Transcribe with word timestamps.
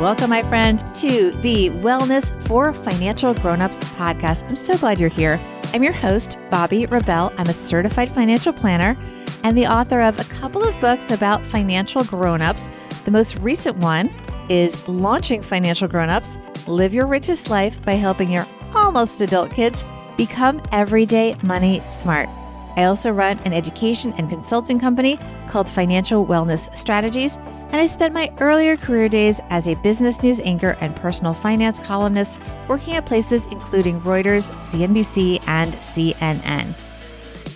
Welcome, 0.00 0.30
my 0.30 0.44
friends, 0.44 0.80
to 1.00 1.32
the 1.42 1.70
Wellness 1.70 2.30
for 2.46 2.72
Financial 2.72 3.34
Grownups 3.34 3.78
podcast. 3.96 4.44
I'm 4.44 4.54
so 4.54 4.76
glad 4.78 5.00
you're 5.00 5.08
here. 5.08 5.40
I'm 5.74 5.82
your 5.82 5.92
host, 5.92 6.38
Bobbi 6.50 6.88
Rebell. 6.88 7.32
I'm 7.36 7.48
a 7.48 7.52
certified 7.52 8.12
financial 8.12 8.52
planner 8.52 8.96
and 9.42 9.58
the 9.58 9.66
author 9.66 10.00
of 10.00 10.20
a 10.20 10.32
couple 10.32 10.62
of 10.62 10.80
books 10.80 11.10
about 11.10 11.44
financial 11.46 12.04
grownups. 12.04 12.68
The 13.06 13.10
most 13.10 13.38
recent 13.40 13.76
one 13.78 14.14
is 14.48 14.86
Launching 14.86 15.42
Financial 15.42 15.88
Grownups 15.88 16.38
Live 16.68 16.94
Your 16.94 17.08
Richest 17.08 17.50
Life 17.50 17.84
by 17.84 17.94
Helping 17.94 18.30
Your 18.30 18.46
Almost 18.74 19.20
Adult 19.20 19.50
Kids 19.50 19.84
Become 20.16 20.62
Everyday 20.70 21.34
Money 21.42 21.82
Smart. 21.90 22.28
I 22.76 22.84
also 22.84 23.10
run 23.10 23.40
an 23.40 23.52
education 23.52 24.14
and 24.16 24.30
consulting 24.30 24.78
company 24.78 25.18
called 25.48 25.68
Financial 25.68 26.24
Wellness 26.24 26.72
Strategies 26.76 27.36
and 27.70 27.80
I 27.80 27.86
spent 27.86 28.14
my 28.14 28.32
earlier 28.40 28.76
career 28.76 29.08
days 29.08 29.40
as 29.50 29.68
a 29.68 29.74
business 29.76 30.22
news 30.22 30.40
anchor 30.40 30.76
and 30.80 30.96
personal 30.96 31.34
finance 31.34 31.78
columnist, 31.78 32.38
working 32.66 32.94
at 32.94 33.06
places 33.06 33.46
including 33.46 34.00
Reuters, 34.00 34.50
CNBC, 34.58 35.42
and 35.46 35.72
CNN. 35.74 36.74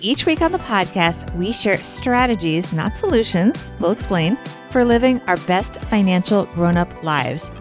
Each 0.01 0.25
week 0.25 0.41
on 0.41 0.51
the 0.51 0.59
podcast, 0.59 1.33
we 1.35 1.51
share 1.51 1.81
strategies, 1.81 2.73
not 2.73 2.95
solutions, 2.95 3.71
we'll 3.79 3.91
explain, 3.91 4.37
for 4.69 4.83
living 4.83 5.21
our 5.27 5.37
best 5.47 5.79
financial 5.83 6.45
grown 6.47 6.77
up 6.77 7.03
lives. 7.03 7.51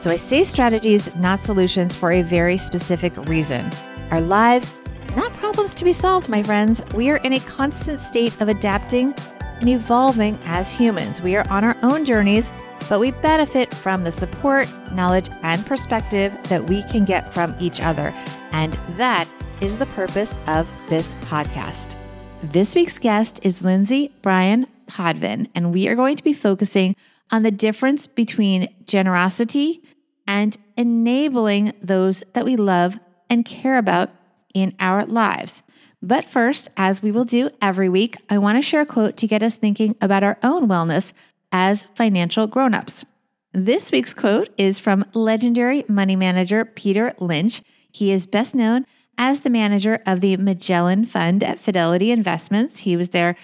So 0.00 0.10
I 0.10 0.16
say 0.16 0.42
strategies, 0.42 1.14
not 1.14 1.38
solutions, 1.38 1.94
for 1.94 2.10
a 2.10 2.22
very 2.22 2.58
specific 2.58 3.16
reason. 3.28 3.70
Our 4.10 4.20
lives, 4.20 4.74
not 5.14 5.32
problems 5.34 5.74
to 5.76 5.84
be 5.84 5.92
solved, 5.92 6.28
my 6.28 6.42
friends. 6.42 6.82
We 6.94 7.08
are 7.10 7.18
in 7.18 7.34
a 7.34 7.40
constant 7.40 8.00
state 8.00 8.40
of 8.40 8.48
adapting 8.48 9.14
and 9.62 9.70
evolving 9.70 10.36
as 10.44 10.68
humans. 10.68 11.22
We 11.22 11.36
are 11.36 11.48
on 11.48 11.62
our 11.62 11.76
own 11.82 12.04
journeys, 12.04 12.50
but 12.88 12.98
we 12.98 13.12
benefit 13.12 13.72
from 13.72 14.02
the 14.02 14.10
support, 14.10 14.68
knowledge, 14.92 15.30
and 15.42 15.64
perspective 15.64 16.36
that 16.48 16.64
we 16.64 16.82
can 16.82 17.04
get 17.04 17.32
from 17.32 17.54
each 17.60 17.80
other. 17.80 18.12
And 18.50 18.76
that 18.96 19.28
is 19.60 19.76
the 19.76 19.86
purpose 19.86 20.36
of 20.48 20.68
this 20.88 21.14
podcast. 21.26 21.94
This 22.42 22.74
week's 22.74 22.98
guest 22.98 23.38
is 23.44 23.62
Lindsay 23.62 24.12
Bryan 24.20 24.66
Podvin, 24.88 25.48
and 25.54 25.72
we 25.72 25.86
are 25.86 25.94
going 25.94 26.16
to 26.16 26.24
be 26.24 26.32
focusing 26.32 26.96
on 27.30 27.44
the 27.44 27.52
difference 27.52 28.08
between 28.08 28.68
generosity 28.84 29.80
and 30.26 30.56
enabling 30.76 31.72
those 31.80 32.24
that 32.32 32.44
we 32.44 32.56
love 32.56 32.98
and 33.30 33.44
care 33.44 33.78
about 33.78 34.10
in 34.54 34.74
our 34.80 35.06
lives. 35.06 35.62
But 36.02 36.24
first, 36.24 36.68
as 36.76 37.00
we 37.00 37.12
will 37.12 37.24
do 37.24 37.50
every 37.62 37.88
week, 37.88 38.16
I 38.28 38.38
want 38.38 38.58
to 38.58 38.62
share 38.62 38.80
a 38.80 38.86
quote 38.86 39.16
to 39.18 39.28
get 39.28 39.42
us 39.42 39.56
thinking 39.56 39.94
about 40.00 40.24
our 40.24 40.36
own 40.42 40.66
wellness 40.66 41.12
as 41.52 41.86
financial 41.94 42.48
grown-ups. 42.48 43.04
This 43.52 43.92
week's 43.92 44.12
quote 44.12 44.48
is 44.58 44.80
from 44.80 45.04
legendary 45.14 45.84
money 45.88 46.16
manager 46.16 46.64
Peter 46.64 47.14
Lynch. 47.20 47.62
He 47.92 48.10
is 48.10 48.26
best 48.26 48.54
known 48.54 48.84
as 49.16 49.40
the 49.40 49.50
manager 49.50 50.02
of 50.04 50.20
the 50.20 50.36
Magellan 50.38 51.06
Fund 51.06 51.44
at 51.44 51.60
Fidelity 51.60 52.10
Investments. 52.10 52.80
He 52.80 52.96
was 52.96 53.10
there. 53.10 53.36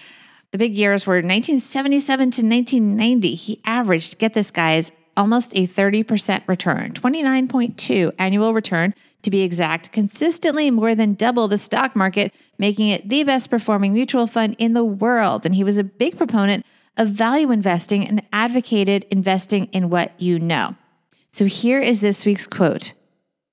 The 0.51 0.57
big 0.57 0.73
years 0.73 1.05
were 1.05 1.13
1977 1.13 2.19
to 2.19 2.41
1990. 2.41 3.35
He 3.35 3.61
averaged, 3.63 4.17
get 4.17 4.33
this, 4.33 4.51
guys, 4.51 4.91
almost 5.15 5.53
a 5.53 5.67
30% 5.67 6.47
return, 6.47 6.93
29.2 6.93 8.13
annual 8.17 8.53
return 8.53 8.93
to 9.21 9.29
be 9.29 9.41
exact, 9.41 9.91
consistently 9.91 10.71
more 10.71 10.95
than 10.95 11.13
double 11.13 11.47
the 11.47 11.57
stock 11.57 11.95
market, 11.95 12.33
making 12.57 12.89
it 12.89 13.09
the 13.09 13.23
best 13.23 13.49
performing 13.49 13.93
mutual 13.93 14.27
fund 14.27 14.55
in 14.57 14.73
the 14.73 14.83
world. 14.83 15.45
And 15.45 15.55
he 15.55 15.63
was 15.63 15.77
a 15.77 15.83
big 15.83 16.17
proponent 16.17 16.65
of 16.97 17.09
value 17.09 17.51
investing 17.51 18.07
and 18.07 18.23
advocated 18.31 19.05
investing 19.09 19.65
in 19.65 19.89
what 19.89 20.19
you 20.19 20.39
know. 20.39 20.75
So 21.31 21.45
here 21.45 21.79
is 21.81 22.01
this 22.01 22.25
week's 22.25 22.47
quote 22.47 22.93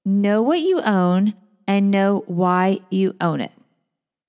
Know 0.05 0.42
what 0.42 0.61
you 0.61 0.81
own 0.81 1.34
and 1.67 1.91
know 1.91 2.25
why 2.27 2.81
you 2.91 3.14
own 3.20 3.41
it. 3.41 3.53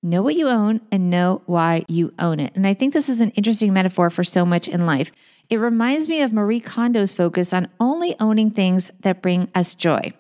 Know 0.03 0.21
what 0.21 0.35
you 0.35 0.47
own 0.47 0.81
and 0.91 1.09
know 1.09 1.41
why 1.45 1.85
you 1.87 2.13
own 2.19 2.39
it. 2.39 2.55
And 2.55 2.65
I 2.65 2.73
think 2.73 2.93
this 2.93 3.09
is 3.09 3.19
an 3.19 3.31
interesting 3.31 3.73
metaphor 3.73 4.09
for 4.09 4.23
so 4.23 4.45
much 4.45 4.67
in 4.67 4.85
life. 4.85 5.11
It 5.49 5.57
reminds 5.57 6.07
me 6.07 6.21
of 6.21 6.33
Marie 6.33 6.59
Kondo's 6.59 7.11
focus 7.11 7.53
on 7.53 7.69
only 7.79 8.15
owning 8.19 8.51
things 8.51 8.91
that 9.01 9.21
bring 9.21 9.49
us 9.55 9.73
joy. 9.73 10.13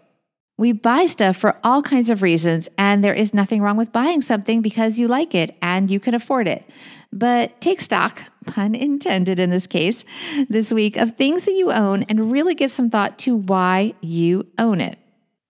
We 0.57 0.71
buy 0.71 1.05
stuff 1.05 1.37
for 1.37 1.55
all 1.63 1.83
kinds 1.83 2.09
of 2.09 2.23
reasons, 2.23 2.67
and 2.79 3.03
there 3.03 3.13
is 3.13 3.33
nothing 3.33 3.61
wrong 3.61 3.77
with 3.77 3.91
buying 3.91 4.23
something 4.23 4.61
because 4.61 4.97
you 4.97 5.07
like 5.07 5.35
it 5.35 5.55
and 5.61 5.91
you 5.91 5.99
can 5.99 6.15
afford 6.15 6.47
it. 6.47 6.67
But 7.13 7.61
take 7.61 7.79
stock, 7.79 8.23
pun 8.45 8.73
intended 8.73 9.39
in 9.39 9.51
this 9.51 9.67
case, 9.67 10.03
this 10.49 10.73
week 10.73 10.97
of 10.97 11.15
things 11.15 11.45
that 11.45 11.53
you 11.53 11.71
own 11.71 12.03
and 12.03 12.31
really 12.31 12.55
give 12.55 12.71
some 12.71 12.89
thought 12.89 13.19
to 13.19 13.35
why 13.35 13.93
you 14.01 14.47
own 14.57 14.81
it. 14.81 14.97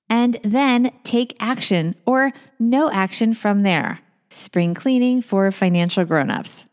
And 0.09 0.40
then 0.44 0.91
take 1.03 1.35
action 1.40 1.96
or 2.06 2.34
no 2.59 2.90
action 2.91 3.34
from 3.34 3.63
there. 3.63 4.00
Spring 4.29 4.73
cleaning 4.73 5.22
for 5.22 5.51
financial 5.51 6.06
grown-ups. 6.06 6.66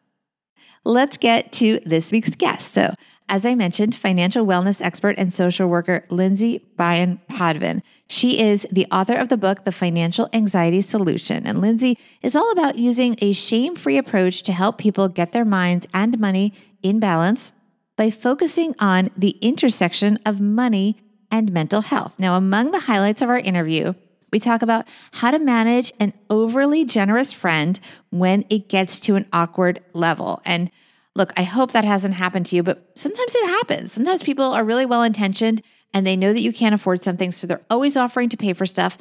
Let's 0.84 1.17
get 1.17 1.53
to 1.53 1.81
this 1.87 2.12
week's 2.12 2.34
guest. 2.34 2.73
So, 2.73 2.94
as 3.28 3.47
I 3.47 3.55
mentioned, 3.55 3.94
financial 3.94 4.44
wellness 4.44 4.83
expert 4.83 5.17
and 5.19 5.33
social 5.33 5.69
worker 5.69 6.05
Lindsay 6.11 6.65
Bryan 6.77 7.21
Podvin. 7.31 7.83
She 8.06 8.41
is 8.41 8.66
the 8.70 8.87
author 8.91 9.15
of 9.15 9.28
the 9.28 9.37
book, 9.37 9.65
The 9.65 9.72
Financial 9.72 10.28
Anxiety 10.32 10.81
Solution. 10.82 11.47
And 11.47 11.60
Lindsay 11.60 11.98
is 12.22 12.37
all 12.37 12.50
about 12.50 12.78
using 12.78 13.16
a 13.20 13.32
shame 13.32 13.76
free 13.76 13.97
approach 13.97 14.42
to 14.42 14.53
help 14.53 14.78
people 14.78 15.09
get 15.09 15.32
their 15.32 15.44
minds 15.44 15.87
and 15.94 16.19
money 16.19 16.53
in 16.82 17.00
balance 17.00 17.53
by 17.97 18.10
focusing 18.10 18.75
on 18.78 19.10
the 19.16 19.31
intersection 19.41 20.19
of 20.26 20.41
money 20.41 20.98
and 21.31 21.53
mental 21.53 21.81
health. 21.81 22.14
Now, 22.19 22.37
among 22.37 22.72
the 22.72 22.81
highlights 22.81 23.22
of 23.22 23.31
our 23.31 23.38
interview, 23.38 23.94
we 24.31 24.38
talk 24.38 24.62
about 24.62 24.87
how 25.12 25.31
to 25.31 25.38
manage 25.38 25.93
an 25.98 26.12
overly 26.28 26.84
generous 26.84 27.32
friend 27.32 27.81
when 28.10 28.44
it 28.50 28.69
gets 28.69 29.00
to 29.00 29.14
an 29.16 29.26
awkward 29.32 29.81
level. 29.94 30.43
And 30.44 30.70
Look, 31.16 31.32
I 31.37 31.44
hope 31.44 31.70
that 31.72 31.84
hasn't 31.84 32.14
happened 32.14 32.47
to 32.47 32.56
you, 32.56 32.64
but 32.64 32.91
sometimes 32.97 33.34
it 33.34 33.47
happens. 33.47 33.93
Sometimes 33.93 34.22
people 34.22 34.47
are 34.47 34.64
really 34.64 34.84
well 34.84 35.04
intentioned 35.04 35.62
and 35.94 36.05
they 36.06 36.16
know 36.16 36.32
that 36.32 36.41
you 36.41 36.53
can't 36.53 36.75
afford 36.75 37.00
something, 37.00 37.32
so 37.32 37.47
they're 37.47 37.65
always 37.71 37.97
offering 37.97 38.28
to 38.28 38.37
pay 38.37 38.53
for 38.53 38.66
stuff, 38.66 38.99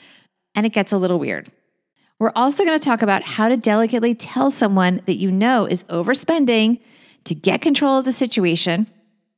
and 0.56 0.66
it 0.66 0.72
gets 0.72 0.94
a 0.94 0.98
little 0.98 1.20
weird. 1.20 1.52
We're 2.20 2.32
also 2.36 2.64
going 2.64 2.80
to 2.80 2.86
talk 2.86 3.02
about 3.02 3.24
how 3.24 3.50
to 3.50 3.58
delicately 3.58 4.16
tell 4.16 4.52
someone 4.52 5.02
that 5.08 5.16
you 5.16 5.32
know 5.32 5.66
is 5.66 5.84
overspending 5.86 6.80
to 7.26 7.36
get 7.36 7.62
control 7.62 7.98
of 7.98 8.06
the 8.06 8.14
situation. 8.14 8.88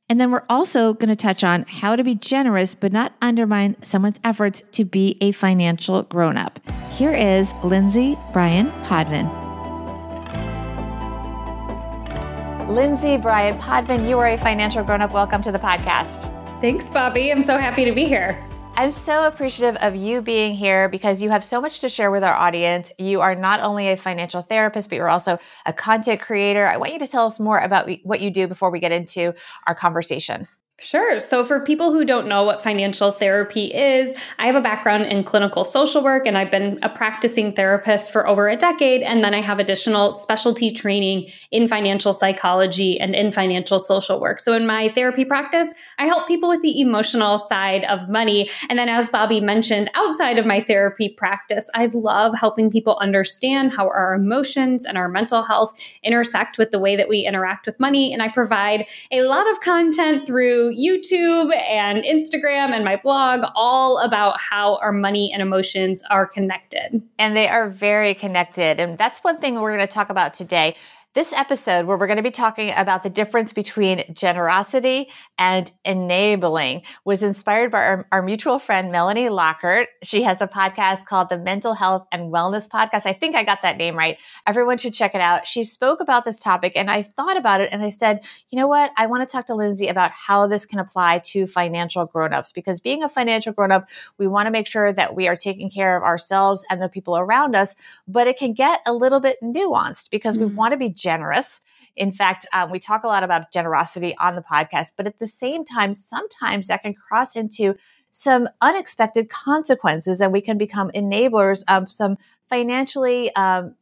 And 0.08 0.20
then 0.20 0.30
we're 0.30 0.44
also 0.48 0.92
going 0.92 1.08
to 1.08 1.16
touch 1.16 1.42
on 1.42 1.64
how 1.66 1.96
to 1.96 2.04
be 2.04 2.14
generous 2.14 2.76
but 2.76 2.92
not 2.92 3.14
undermine 3.20 3.74
someone's 3.82 4.20
efforts 4.22 4.62
to 4.72 4.84
be 4.84 5.16
a 5.20 5.32
financial 5.32 6.02
grown 6.04 6.36
up. 6.36 6.60
Here 6.92 7.12
is 7.12 7.52
Lindsay 7.64 8.16
Bryan 8.32 8.70
Podvin. 8.84 9.26
Lindsay 12.68 13.16
Bryan 13.16 13.58
Podvin, 13.58 14.08
you 14.08 14.18
are 14.18 14.28
a 14.28 14.36
financial 14.36 14.84
grown 14.84 15.00
up. 15.00 15.12
Welcome 15.12 15.42
to 15.42 15.50
the 15.50 15.58
podcast. 15.58 16.35
Thanks, 16.60 16.86
Bobbi. 16.86 17.30
I'm 17.30 17.42
so 17.42 17.58
happy 17.58 17.84
to 17.84 17.92
be 17.92 18.06
here. 18.06 18.42
I'm 18.76 18.90
so 18.90 19.26
appreciative 19.26 19.76
of 19.82 19.94
you 19.94 20.22
being 20.22 20.54
here 20.54 20.88
because 20.88 21.20
you 21.20 21.28
have 21.28 21.44
so 21.44 21.60
much 21.60 21.80
to 21.80 21.88
share 21.90 22.10
with 22.10 22.24
our 22.24 22.34
audience. 22.34 22.90
You 22.98 23.20
are 23.20 23.34
not 23.34 23.60
only 23.60 23.88
a 23.88 23.96
financial 23.96 24.40
therapist, 24.40 24.88
but 24.88 24.96
you're 24.96 25.08
also 25.08 25.38
a 25.66 25.72
content 25.72 26.20
creator. 26.20 26.66
I 26.66 26.78
want 26.78 26.94
you 26.94 26.98
to 26.98 27.06
tell 27.06 27.26
us 27.26 27.38
more 27.38 27.58
about 27.58 27.90
what 28.04 28.22
you 28.22 28.30
do 28.30 28.46
before 28.46 28.70
we 28.70 28.80
get 28.80 28.90
into 28.90 29.34
our 29.66 29.74
conversation. 29.74 30.46
Sure. 30.78 31.18
So, 31.18 31.42
for 31.42 31.60
people 31.60 31.90
who 31.90 32.04
don't 32.04 32.28
know 32.28 32.44
what 32.44 32.62
financial 32.62 33.10
therapy 33.10 33.72
is, 33.72 34.12
I 34.38 34.44
have 34.44 34.56
a 34.56 34.60
background 34.60 35.06
in 35.06 35.24
clinical 35.24 35.64
social 35.64 36.04
work 36.04 36.26
and 36.26 36.36
I've 36.36 36.50
been 36.50 36.78
a 36.82 36.90
practicing 36.90 37.50
therapist 37.50 38.12
for 38.12 38.28
over 38.28 38.46
a 38.46 38.56
decade. 38.56 39.00
And 39.00 39.24
then 39.24 39.32
I 39.32 39.40
have 39.40 39.58
additional 39.58 40.12
specialty 40.12 40.70
training 40.70 41.30
in 41.50 41.66
financial 41.66 42.12
psychology 42.12 43.00
and 43.00 43.14
in 43.14 43.32
financial 43.32 43.78
social 43.78 44.20
work. 44.20 44.38
So, 44.38 44.52
in 44.52 44.66
my 44.66 44.90
therapy 44.90 45.24
practice, 45.24 45.72
I 45.98 46.04
help 46.04 46.28
people 46.28 46.50
with 46.50 46.60
the 46.60 46.78
emotional 46.78 47.38
side 47.38 47.84
of 47.84 48.10
money. 48.10 48.50
And 48.68 48.78
then, 48.78 48.90
as 48.90 49.08
Bobbi 49.08 49.40
mentioned, 49.40 49.90
outside 49.94 50.38
of 50.38 50.44
my 50.44 50.60
therapy 50.60 51.08
practice, 51.08 51.70
I 51.74 51.86
love 51.86 52.34
helping 52.38 52.70
people 52.70 52.98
understand 53.00 53.72
how 53.72 53.88
our 53.88 54.12
emotions 54.12 54.84
and 54.84 54.98
our 54.98 55.08
mental 55.08 55.42
health 55.42 55.72
intersect 56.02 56.58
with 56.58 56.70
the 56.70 56.78
way 56.78 56.96
that 56.96 57.08
we 57.08 57.20
interact 57.20 57.64
with 57.64 57.80
money. 57.80 58.12
And 58.12 58.22
I 58.22 58.28
provide 58.28 58.84
a 59.10 59.22
lot 59.22 59.50
of 59.50 59.60
content 59.60 60.26
through 60.26 60.65
YouTube 60.70 61.54
and 61.54 62.04
Instagram 62.04 62.72
and 62.72 62.84
my 62.84 62.96
blog, 62.96 63.44
all 63.54 63.98
about 63.98 64.40
how 64.40 64.76
our 64.76 64.92
money 64.92 65.30
and 65.32 65.42
emotions 65.42 66.02
are 66.10 66.26
connected. 66.26 67.02
And 67.18 67.36
they 67.36 67.48
are 67.48 67.68
very 67.68 68.14
connected. 68.14 68.80
And 68.80 68.96
that's 68.98 69.24
one 69.24 69.36
thing 69.36 69.60
we're 69.60 69.76
going 69.76 69.86
to 69.86 69.92
talk 69.92 70.10
about 70.10 70.34
today 70.34 70.76
This 71.16 71.32
episode, 71.32 71.86
where 71.86 71.96
we're 71.96 72.08
going 72.08 72.18
to 72.18 72.22
be 72.22 72.30
talking 72.30 72.74
about 72.76 73.02
the 73.02 73.08
difference 73.08 73.54
between 73.54 74.04
generosity 74.12 75.08
and 75.38 75.72
enabling, 75.82 76.82
was 77.06 77.22
inspired 77.22 77.70
by 77.70 77.78
our, 77.78 78.08
our, 78.12 78.20
mutual 78.20 78.58
friend, 78.58 78.92
Melanie 78.92 79.30
Lockert. 79.30 79.86
She 80.02 80.24
has 80.24 80.42
a 80.42 80.46
podcast 80.46 81.06
called 81.06 81.30
the 81.30 81.38
Mental 81.38 81.72
Health 81.72 82.06
and 82.12 82.30
Wellness 82.30 82.68
Podcast. 82.68 83.06
I 83.06 83.14
think 83.14 83.34
I 83.34 83.44
got 83.44 83.62
that 83.62 83.78
name 83.78 83.96
right. 83.96 84.20
Everyone 84.46 84.76
should 84.76 84.92
check 84.92 85.14
it 85.14 85.22
out. 85.22 85.46
She 85.46 85.62
spoke 85.62 86.00
about 86.00 86.26
this 86.26 86.38
topic 86.38 86.76
and 86.76 86.90
I 86.90 87.00
thought 87.00 87.38
about 87.38 87.62
it 87.62 87.70
and 87.72 87.82
I 87.82 87.88
said, 87.88 88.22
you 88.50 88.58
know 88.58 88.66
what? 88.66 88.92
I 88.98 89.06
want 89.06 89.26
to 89.26 89.32
talk 89.32 89.46
to 89.46 89.54
Lindsay 89.54 89.88
about 89.88 90.10
how 90.10 90.46
this 90.46 90.66
can 90.66 90.80
apply 90.80 91.20
to 91.30 91.46
financial 91.46 92.04
grown-ups 92.04 92.52
because 92.52 92.78
being 92.78 93.02
a 93.02 93.08
financial 93.08 93.54
grown-up, 93.54 93.88
we 94.18 94.26
want 94.26 94.48
to 94.48 94.50
make 94.50 94.66
sure 94.66 94.92
that 94.92 95.16
we 95.16 95.28
are 95.28 95.36
taking 95.36 95.70
care 95.70 95.96
of 95.96 96.02
ourselves 96.02 96.62
and 96.68 96.82
the 96.82 96.90
people 96.90 97.16
around 97.16 97.56
us, 97.56 97.74
but 98.06 98.26
it 98.26 98.36
can 98.36 98.52
get 98.52 98.82
a 98.86 98.92
little 98.92 99.20
bit 99.20 99.38
nuanced 99.42 100.10
because 100.10 100.36
mm-hmm. 100.36 100.48
we 100.48 100.54
want 100.54 100.72
to 100.72 100.76
be 100.76 100.90
generous. 101.06 101.60
In 101.94 102.10
fact, 102.10 102.46
um, 102.52 102.70
we 102.72 102.80
talk 102.80 103.04
a 103.04 103.06
lot 103.06 103.22
about 103.22 103.52
generosity 103.52 104.14
on 104.18 104.34
the 104.34 104.42
podcast, 104.42 104.92
but 104.96 105.06
at 105.06 105.20
the 105.20 105.28
same 105.28 105.64
time, 105.64 105.94
sometimes 105.94 106.66
that 106.66 106.82
can 106.82 106.94
cross 106.94 107.36
into 107.36 107.76
some 108.10 108.48
unexpected 108.60 109.30
consequences 109.30 110.20
and 110.20 110.32
we 110.32 110.40
can 110.40 110.58
become 110.58 110.90
enablers 110.90 111.62
of 111.68 111.90
some 111.90 112.18
financially, 112.50 113.34
um, 113.36 113.76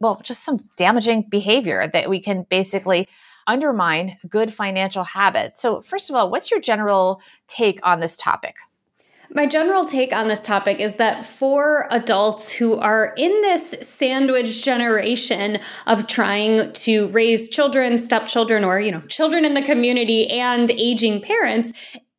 well, 0.00 0.20
just 0.22 0.44
some 0.44 0.68
damaging 0.76 1.22
behavior 1.28 1.88
that 1.92 2.08
we 2.08 2.20
can 2.20 2.46
basically 2.48 3.08
undermine 3.48 4.16
good 4.28 4.54
financial 4.54 5.02
habits. 5.02 5.60
So, 5.60 5.82
first 5.82 6.08
of 6.10 6.14
all, 6.16 6.30
what's 6.30 6.52
your 6.52 6.60
general 6.60 7.20
take 7.48 7.80
on 7.82 7.98
this 7.98 8.16
topic? 8.16 8.54
My 9.34 9.46
general 9.46 9.84
take 9.84 10.14
on 10.14 10.28
this 10.28 10.42
topic 10.42 10.80
is 10.80 10.94
that 10.94 11.24
for 11.26 11.86
adults 11.90 12.50
who 12.50 12.78
are 12.78 13.12
in 13.18 13.30
this 13.42 13.74
sandwich 13.82 14.64
generation 14.64 15.58
of 15.86 16.06
trying 16.06 16.72
to 16.72 17.08
raise 17.08 17.50
children, 17.50 17.98
stepchildren, 17.98 18.64
or 18.64 18.80
you 18.80 18.90
know, 18.90 19.02
children 19.02 19.44
in 19.44 19.52
the 19.52 19.62
community 19.62 20.28
and 20.28 20.70
aging 20.70 21.20
parents, 21.20 21.72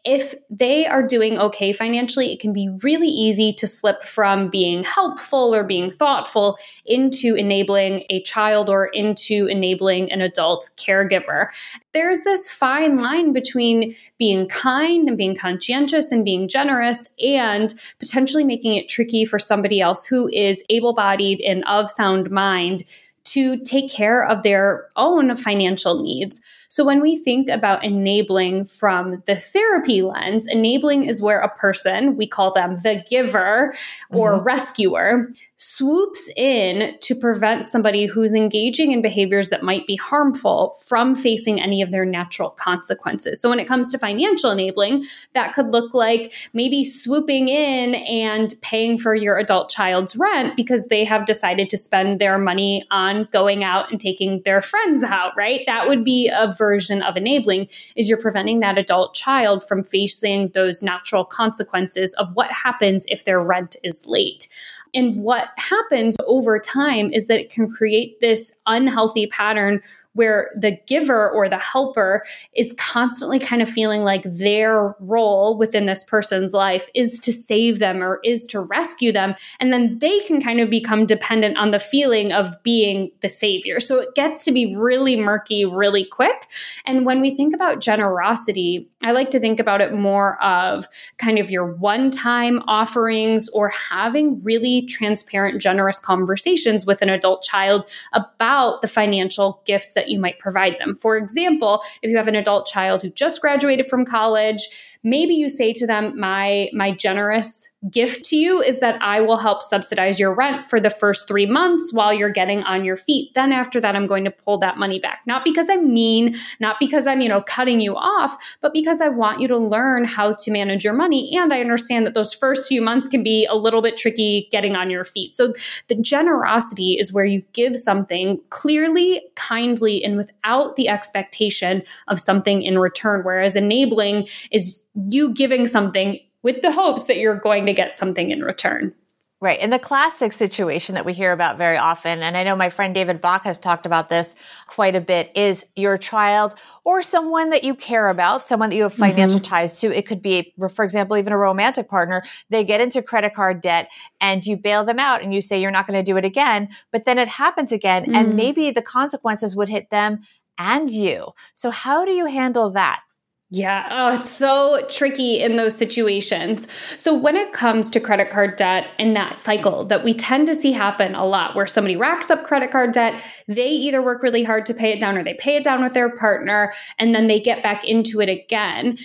if 0.06 0.34
they 0.50 0.88
are 0.88 1.06
doing 1.06 1.38
okay 1.38 1.74
financially, 1.74 2.32
it 2.32 2.40
can 2.40 2.54
be 2.54 2.70
really 2.84 3.10
easy 3.10 3.52
to 3.54 3.68
slip 3.68 4.04
from 4.04 4.50
being 4.50 4.84
helpful 4.84 5.54
or 5.54 5.66
being 5.66 5.92
thoughtful 5.92 6.58
into 6.86 7.36
enabling 7.36 8.06
a 8.10 8.22
child 8.24 8.70
or 8.70 8.86
into 8.88 9.48
enabling 9.48 10.10
an 10.12 10.22
adult 10.22 10.70
caregiver. 10.78 11.48
There's 11.92 12.22
this 12.22 12.50
fine 12.50 12.98
line 12.98 13.34
between 13.34 13.94
being 14.18 14.48
kind 14.48 15.10
and 15.10 15.18
being 15.18 15.36
conscientious 15.36 16.14
and 16.14 16.24
being 16.24 16.48
generous 16.48 17.08
and 17.22 17.74
potentially 18.00 18.46
making 18.46 18.76
it 18.76 18.88
tricky 18.88 19.26
for 19.26 19.38
somebody 19.38 19.82
else 19.82 20.06
who 20.06 20.30
is 20.30 20.64
able 20.70 20.94
bodied 20.94 21.42
and 21.42 21.66
of 21.66 21.92
sound 21.92 22.32
mind 22.32 22.86
to 23.26 23.60
take 23.60 23.92
care 23.92 24.26
of 24.26 24.44
their 24.44 24.88
own 24.96 25.36
financial 25.36 26.02
needs. 26.02 26.40
So 26.70 26.86
when 26.86 27.02
we 27.02 27.18
think 27.18 27.50
about 27.50 27.84
enabling 27.84 28.66
from 28.66 29.24
the 29.26 29.36
therapy 29.36 30.04
lens, 30.04 30.46
enabling 30.46 31.04
is 31.04 31.20
where 31.20 31.40
a 31.40 31.50
person, 31.50 32.16
we 32.16 32.28
call 32.28 32.54
them 32.54 32.78
the 32.84 33.04
giver 33.10 33.76
or 34.12 34.34
mm-hmm. 34.34 34.44
rescuer, 34.44 35.34
swoops 35.58 36.30
in 36.38 36.98
to 37.02 37.14
prevent 37.14 37.68
somebody 37.68 38.06
who's 38.06 38.34
engaging 38.34 38.92
in 38.92 39.02
behaviors 39.02 39.50
that 39.50 39.62
might 39.62 39.86
be 39.88 39.98
harmful 39.98 40.78
from 40.86 41.16
facing 41.16 41.60
any 41.60 41.82
of 41.82 41.92
their 41.92 42.06
natural 42.06 42.52
consequences. 42.52 43.42
So 43.42 43.50
when 43.50 43.60
it 43.60 43.68
comes 43.68 43.92
to 43.92 43.98
financial 43.98 44.52
enabling, 44.52 45.06
that 45.34 45.54
could 45.54 45.72
look 45.72 45.94
like 45.94 46.34
maybe 46.54 46.86
swooping 46.86 47.50
in 47.50 47.96
and 47.96 48.54
paying 48.62 48.98
for 48.98 49.14
your 49.14 49.38
adult 49.38 49.70
child's 49.70 50.16
rent 50.16 50.56
because 50.56 50.86
they 50.86 51.04
have 51.04 51.26
decided 51.26 51.70
to 51.72 51.78
spend 51.78 52.20
their 52.20 52.38
money 52.38 52.86
on 52.90 53.28
going 53.32 53.64
out 53.64 53.92
and 53.92 54.00
taking 54.00 54.42
their 54.46 54.62
friends 54.62 55.04
out, 55.04 55.36
right? 55.36 55.64
That 55.66 55.90
would 55.90 56.06
be 56.06 56.30
a 56.30 56.54
version 56.60 57.02
of 57.02 57.18
enabling 57.18 57.68
is 57.96 58.08
you're 58.08 58.22
preventing 58.22 58.60
that 58.60 58.78
adult 58.78 59.16
child 59.16 59.68
from 59.68 59.84
facing 59.84 60.50
those 60.50 60.84
natural 60.84 61.26
consequences 61.26 62.14
of 62.16 62.30
what 62.36 62.52
happens 62.52 63.06
if 63.08 63.26
their 63.26 63.40
rent 63.40 63.76
is 63.84 64.06
late. 64.06 64.48
And 64.94 65.24
what 65.24 65.50
happens 65.58 66.16
over 66.26 66.60
time 66.60 67.12
is 67.12 67.28
that 67.28 67.40
it 67.40 67.50
can 67.50 67.70
create 67.70 68.20
this 68.20 68.54
unhealthy 68.66 69.28
pattern 69.28 69.82
where 70.14 70.52
the 70.60 70.78
giver 70.88 71.30
or 71.30 71.48
the 71.48 71.58
helper 71.58 72.24
is 72.56 72.74
constantly 72.78 73.40
kind 73.40 73.62
of 73.62 73.70
feeling 73.70 74.02
like 74.02 74.24
their 74.24 74.96
role 75.00 75.58
within 75.58 75.86
this 75.86 76.04
person's 76.04 76.54
life 76.54 76.90
is 76.94 77.20
to 77.20 77.32
save 77.32 77.80
them 77.80 78.04
or 78.04 78.20
is 78.24 78.46
to 78.48 78.60
rescue 78.60 79.12
them. 79.12 79.36
And 79.60 79.72
then 79.72 80.00
they 80.00 80.20
can 80.22 80.42
kind 80.42 80.60
of 80.60 80.70
become 80.70 81.06
dependent 81.06 81.58
on 81.58 81.72
the 81.72 81.80
feeling 81.80 82.32
of 82.32 82.62
being 82.64 83.12
the 83.22 83.30
savior. 83.30 83.80
So 83.80 84.00
it 84.00 84.16
gets 84.16 84.44
to 84.46 84.52
be 84.52 84.76
really 84.76 85.16
murky 85.16 85.66
really 85.66 86.06
quick. 86.06 86.48
And 86.86 87.06
when 87.06 87.22
we 87.22 87.36
think 87.36 87.54
about 87.54 87.80
generosity, 87.80 88.90
I 89.04 89.12
like 89.12 89.30
to 89.32 89.40
think 89.40 89.60
about 89.60 89.82
it 89.82 89.94
more 89.94 90.42
of 90.44 90.86
kind 91.18 91.40
of 91.40 91.50
your 91.50 91.74
one 91.76 92.12
time 92.12 92.62
offerings 92.68 93.48
or 93.50 93.70
having 93.70 94.44
really 94.44 94.86
transparent, 94.88 95.62
generous 95.62 96.00
conversations 96.00 96.86
with 96.86 97.02
an 97.02 97.10
adult 97.10 97.44
child 97.44 97.90
about 98.14 98.82
the 98.82 98.88
financial 98.88 99.62
gifts 99.66 99.94
that 100.00 100.10
you 100.10 100.18
might 100.18 100.40
provide 100.40 100.80
them. 100.80 100.96
For 100.96 101.18
example, 101.18 101.84
if 102.02 102.10
you 102.10 102.16
have 102.16 102.30
an 102.30 102.36
adult 102.36 102.68
child 102.68 103.02
who 103.02 103.10
just 103.10 103.42
graduated 103.42 103.86
from 103.86 104.06
college, 104.06 104.70
maybe 105.04 105.34
you 105.34 105.50
say 105.50 105.74
to 105.74 105.88
them, 105.88 106.20
My 106.20 106.70
my 106.74 106.92
generous 106.92 107.70
gift 107.90 108.26
to 108.26 108.36
you 108.36 108.62
is 108.62 108.80
that 108.80 109.02
I 109.02 109.22
will 109.22 109.38
help 109.38 109.64
subsidize 109.64 110.20
your 110.20 110.34
rent 110.34 110.66
for 110.66 110.82
the 110.82 110.90
first 110.90 111.28
three 111.30 111.46
months 111.46 111.94
while 111.94 112.14
you're 112.14 112.30
getting 112.30 112.62
on 112.64 112.84
your 112.84 112.98
feet. 112.98 113.34
Then 113.36 113.54
after 113.54 113.80
that, 113.80 113.96
I'm 113.96 114.06
going 114.06 114.26
to 114.26 114.32
pull 114.32 114.58
that 114.58 114.78
money 114.78 115.00
back. 115.00 115.22
Not 115.26 115.46
because 115.46 115.70
I'm 115.70 115.94
mean, 115.94 116.36
not 116.60 116.76
because 116.78 117.08
I'm, 117.08 117.22
you 117.22 117.30
know, 117.30 117.42
cutting 117.42 117.80
you 117.80 117.96
off, 117.96 118.38
but 118.60 118.74
because 118.74 119.00
I 119.00 119.08
want 119.08 119.40
you 119.40 119.48
to 119.48 119.58
learn 119.58 120.04
how 120.04 120.34
to 120.34 120.52
manage 120.52 120.84
your 120.84 120.94
money. 120.94 121.32
And 121.38 121.54
I 121.54 121.62
understand 121.62 122.06
that 122.06 122.16
those 122.16 122.34
first 122.34 122.68
few 122.68 122.82
months 122.82 123.08
can 123.08 123.24
be 123.24 123.46
a 123.46 123.56
little 123.56 123.82
bit 123.82 123.96
tricky 123.96 124.50
getting 124.52 124.76
on 124.76 124.90
your 124.90 125.06
feet. 125.06 125.34
So 125.34 125.54
the 125.88 125.96
generosity 125.96 126.98
is 127.00 127.14
where 127.14 127.26
you 127.26 127.44
give 127.54 127.78
something 127.78 128.42
clearly, 128.50 129.22
kindly, 129.36 130.04
and 130.04 130.18
without 130.18 130.76
the 130.76 130.90
expectation 130.90 131.84
of 132.10 132.20
something 132.20 132.62
in 132.62 132.78
return. 132.78 133.22
Whereas 133.24 133.56
enabling 133.56 134.28
is 134.52 134.84
you 134.96 135.34
giving 135.34 135.68
something 135.68 136.20
with 136.42 136.62
the 136.62 136.72
hopes 136.72 137.06
that 137.06 137.18
you're 137.18 137.40
going 137.40 137.66
to 137.66 137.74
get 137.74 137.98
something 137.98 138.32
in 138.32 138.42
return. 138.42 138.94
Right. 139.42 139.60
And 139.62 139.72
the 139.72 139.80
classic 139.80 140.34
situation 140.34 140.96
that 140.96 141.06
we 141.06 141.14
hear 141.14 141.32
about 141.32 141.58
very 141.58 141.78
often, 141.78 142.22
and 142.22 142.36
I 142.36 142.44
know 142.44 142.58
my 142.58 142.68
friend 142.68 142.94
David 142.94 143.22
Bach 143.22 143.46
has 143.46 143.58
talked 143.58 143.86
about 143.86 144.10
this 144.10 144.36
quite 144.68 144.96
a 144.96 145.02
bit, 145.02 145.32
is 145.34 145.66
your 145.78 145.98
child 145.98 146.56
or 146.84 147.02
someone 147.02 147.50
that 147.52 147.64
you 147.64 147.74
care 147.74 148.10
about, 148.10 148.46
someone 148.46 148.70
that 148.70 148.76
you 148.76 148.84
have 148.84 148.94
financial 148.94 149.40
mm-hmm. 149.40 149.50
ties 149.50 149.80
to. 149.80 149.98
It 149.98 150.06
could 150.06 150.22
be, 150.22 150.54
for 150.70 150.84
example, 150.84 151.16
even 151.16 151.32
a 151.32 151.38
romantic 151.38 151.88
partner. 151.88 152.22
They 152.50 152.66
get 152.66 152.82
into 152.82 153.02
credit 153.02 153.34
card 153.34 153.62
debt 153.62 153.90
and 154.20 154.46
you 154.46 154.58
bail 154.58 154.84
them 154.84 155.00
out 155.00 155.24
and 155.24 155.34
you 155.34 155.40
say 155.40 155.62
you're 155.62 155.72
not 155.72 155.88
going 155.88 155.98
to 155.98 156.12
do 156.12 156.18
it 156.18 156.26
again, 156.26 156.68
but 156.92 157.06
then 157.06 157.18
it 157.18 157.30
happens 157.30 157.72
again. 157.72 158.04
Mm-hmm. 158.04 158.16
And 158.16 158.36
maybe 158.36 158.72
the 158.72 158.82
consequences 158.82 159.56
would 159.56 159.70
hit 159.70 159.90
them 159.90 160.20
and 160.58 160.90
you. 160.90 161.30
So 161.54 161.72
how 161.72 162.04
do 162.04 162.12
you 162.12 162.26
handle 162.26 162.72
that? 162.72 163.04
Yeah. 163.52 163.88
Oh, 163.90 164.16
it's 164.16 164.30
so 164.30 164.86
tricky 164.92 165.40
in 165.40 165.56
those 165.56 165.76
situations. 165.76 166.68
So, 166.98 167.16
when 167.18 167.36
it 167.36 167.52
comes 167.52 167.90
to 167.90 168.00
credit 168.00 168.30
card 168.30 168.58
debt 168.58 168.90
and 169.00 169.16
that 169.16 169.36
cycle 169.36 169.86
that 169.86 170.04
we 170.04 170.14
tend 170.14 170.48
to 170.50 170.56
see 170.56 170.72
happen 170.72 171.16
a 171.16 171.26
lot, 171.26 171.56
where 171.56 171.66
somebody 171.66 171.96
racks 171.96 172.30
up 172.30 172.44
credit 172.44 172.70
card 172.70 172.92
debt, 172.92 173.24
they 173.48 173.66
either 173.66 174.04
work 174.04 174.22
really 174.22 174.44
hard 174.44 174.68
to 174.68 174.76
pay 174.76 174.92
it 174.92 175.00
down 175.00 175.18
or 175.18 175.24
they 175.24 175.34
pay 175.34 175.56
it 175.56 175.64
down 175.64 175.82
with 175.82 175.94
their 175.94 176.16
partner 176.16 176.72
and 177.00 177.16
then 177.16 177.26
they 177.26 177.40
get 177.40 177.64
back 177.64 177.84
into 177.84 178.22
it 178.22 178.30
again 178.30 179.00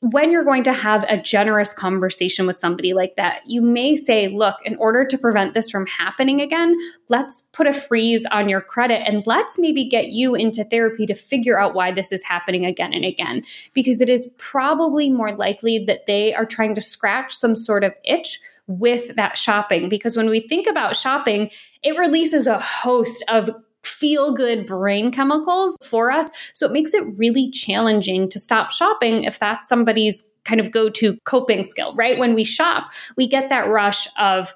when 0.00 0.30
you're 0.30 0.44
going 0.44 0.62
to 0.62 0.72
have 0.72 1.04
a 1.08 1.20
generous 1.20 1.72
conversation 1.72 2.46
with 2.46 2.54
somebody 2.54 2.92
like 2.92 3.16
that, 3.16 3.42
you 3.46 3.60
may 3.60 3.96
say, 3.96 4.28
look, 4.28 4.54
in 4.64 4.76
order 4.76 5.04
to 5.04 5.18
prevent 5.18 5.54
this 5.54 5.68
from 5.68 5.86
happening 5.86 6.40
again, 6.40 6.76
let's 7.08 7.42
put 7.52 7.66
a 7.66 7.72
freeze 7.72 8.24
on 8.26 8.48
your 8.48 8.60
credit 8.60 9.06
and 9.08 9.24
let's 9.26 9.58
maybe 9.58 9.88
get 9.88 10.08
you 10.08 10.36
into 10.36 10.62
therapy 10.62 11.04
to 11.06 11.14
figure 11.14 11.58
out 11.58 11.74
why 11.74 11.90
this 11.90 12.12
is 12.12 12.22
happening 12.22 12.64
again 12.64 12.92
and 12.92 13.04
again. 13.04 13.42
Because 13.74 14.00
it 14.00 14.08
is 14.08 14.30
probably 14.38 15.10
more 15.10 15.34
likely 15.34 15.84
that 15.86 16.06
they 16.06 16.32
are 16.32 16.46
trying 16.46 16.76
to 16.76 16.80
scratch 16.80 17.34
some 17.34 17.56
sort 17.56 17.82
of 17.82 17.92
itch 18.04 18.38
with 18.68 19.16
that 19.16 19.36
shopping. 19.36 19.88
Because 19.88 20.16
when 20.16 20.28
we 20.28 20.38
think 20.38 20.68
about 20.68 20.96
shopping, 20.96 21.50
it 21.82 21.98
releases 21.98 22.46
a 22.46 22.60
host 22.60 23.24
of 23.28 23.50
feel 23.84 24.32
good 24.32 24.66
brain 24.66 25.10
chemicals 25.10 25.76
for 25.82 26.10
us. 26.10 26.30
So 26.54 26.66
it 26.66 26.72
makes 26.72 26.94
it 26.94 27.04
really 27.16 27.50
challenging 27.50 28.28
to 28.30 28.38
stop 28.38 28.70
shopping 28.70 29.24
if 29.24 29.38
that's 29.38 29.68
somebody's 29.68 30.24
kind 30.44 30.60
of 30.60 30.70
go 30.70 30.88
to 30.88 31.16
coping 31.24 31.62
skill, 31.62 31.94
right? 31.94 32.18
When 32.18 32.34
we 32.34 32.44
shop, 32.44 32.90
we 33.16 33.26
get 33.26 33.48
that 33.50 33.68
rush 33.68 34.08
of 34.18 34.54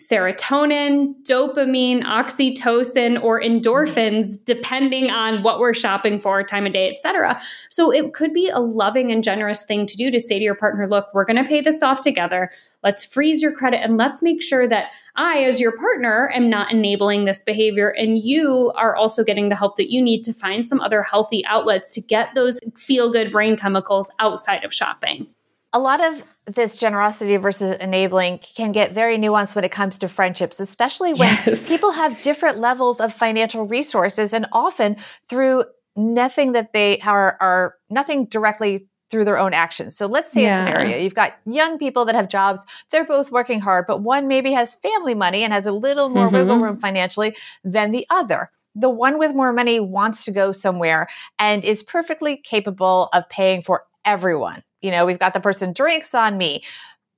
serotonin, 0.00 1.14
dopamine, 1.28 2.02
oxytocin, 2.02 3.22
or 3.22 3.40
endorphins, 3.40 4.26
mm-hmm. 4.26 4.44
depending 4.46 5.10
on 5.10 5.42
what 5.42 5.60
we're 5.60 5.74
shopping 5.74 6.18
for, 6.18 6.42
time 6.42 6.66
of 6.66 6.72
day, 6.72 6.90
etc. 6.90 7.40
So 7.68 7.92
it 7.92 8.14
could 8.14 8.32
be 8.32 8.48
a 8.48 8.58
loving 8.58 9.12
and 9.12 9.22
generous 9.22 9.64
thing 9.64 9.86
to 9.86 9.96
do 9.96 10.10
to 10.10 10.18
say 10.18 10.38
to 10.38 10.44
your 10.44 10.54
partner, 10.54 10.88
look, 10.88 11.08
we're 11.12 11.26
going 11.26 11.42
to 11.42 11.48
pay 11.48 11.60
this 11.60 11.82
off 11.82 12.00
together. 12.00 12.50
Let's 12.82 13.04
freeze 13.04 13.42
your 13.42 13.52
credit 13.52 13.82
and 13.82 13.98
let's 13.98 14.22
make 14.22 14.42
sure 14.42 14.66
that 14.66 14.92
I, 15.16 15.40
as 15.40 15.60
your 15.60 15.76
partner, 15.76 16.30
am 16.34 16.48
not 16.48 16.72
enabling 16.72 17.26
this 17.26 17.42
behavior. 17.42 17.90
And 17.90 18.16
you 18.16 18.72
are 18.76 18.96
also 18.96 19.22
getting 19.22 19.50
the 19.50 19.56
help 19.56 19.76
that 19.76 19.92
you 19.92 20.00
need 20.00 20.22
to 20.22 20.32
find 20.32 20.66
some 20.66 20.80
other 20.80 21.02
healthy 21.02 21.44
outlets 21.44 21.92
to 21.92 22.00
get 22.00 22.34
those 22.34 22.58
feel 22.76 23.12
good 23.12 23.30
brain 23.30 23.56
chemicals 23.56 24.10
outside 24.18 24.64
of 24.64 24.72
shopping 24.72 25.26
a 25.72 25.78
lot 25.78 26.02
of 26.02 26.24
this 26.46 26.76
generosity 26.76 27.36
versus 27.36 27.76
enabling 27.76 28.38
can 28.38 28.72
get 28.72 28.92
very 28.92 29.16
nuanced 29.16 29.54
when 29.54 29.64
it 29.64 29.70
comes 29.70 29.98
to 29.98 30.08
friendships, 30.08 30.58
especially 30.58 31.14
when 31.14 31.32
yes. 31.46 31.68
people 31.68 31.92
have 31.92 32.20
different 32.22 32.58
levels 32.58 33.00
of 33.00 33.12
financial 33.12 33.66
resources 33.66 34.32
and 34.32 34.46
often 34.52 34.96
through 35.28 35.64
nothing 35.96 36.52
that 36.52 36.72
they 36.72 36.98
are, 37.00 37.36
are 37.40 37.76
nothing 37.88 38.26
directly 38.26 38.88
through 39.10 39.24
their 39.24 39.38
own 39.38 39.52
actions. 39.52 39.96
So 39.96 40.06
let's 40.06 40.32
say 40.32 40.42
yeah. 40.42 40.56
a 40.56 40.66
scenario. 40.66 40.96
You've 40.96 41.14
got 41.14 41.34
young 41.44 41.78
people 41.78 42.04
that 42.04 42.14
have 42.14 42.28
jobs. 42.28 42.64
They're 42.90 43.04
both 43.04 43.32
working 43.32 43.60
hard, 43.60 43.86
but 43.86 44.02
one 44.02 44.28
maybe 44.28 44.52
has 44.52 44.76
family 44.76 45.14
money 45.14 45.42
and 45.42 45.52
has 45.52 45.66
a 45.66 45.72
little 45.72 46.08
more 46.08 46.26
mm-hmm. 46.26 46.36
wiggle 46.36 46.58
room 46.58 46.78
financially 46.78 47.36
than 47.64 47.90
the 47.90 48.06
other. 48.08 48.50
The 48.76 48.90
one 48.90 49.18
with 49.18 49.34
more 49.34 49.52
money 49.52 49.80
wants 49.80 50.24
to 50.26 50.30
go 50.30 50.52
somewhere 50.52 51.08
and 51.40 51.64
is 51.64 51.82
perfectly 51.82 52.36
capable 52.36 53.08
of 53.12 53.28
paying 53.28 53.62
for 53.62 53.84
everyone 54.04 54.62
you 54.80 54.90
know, 54.90 55.06
we've 55.06 55.18
got 55.18 55.34
the 55.34 55.40
person 55.40 55.72
drinks 55.72 56.14
on 56.14 56.38
me. 56.38 56.64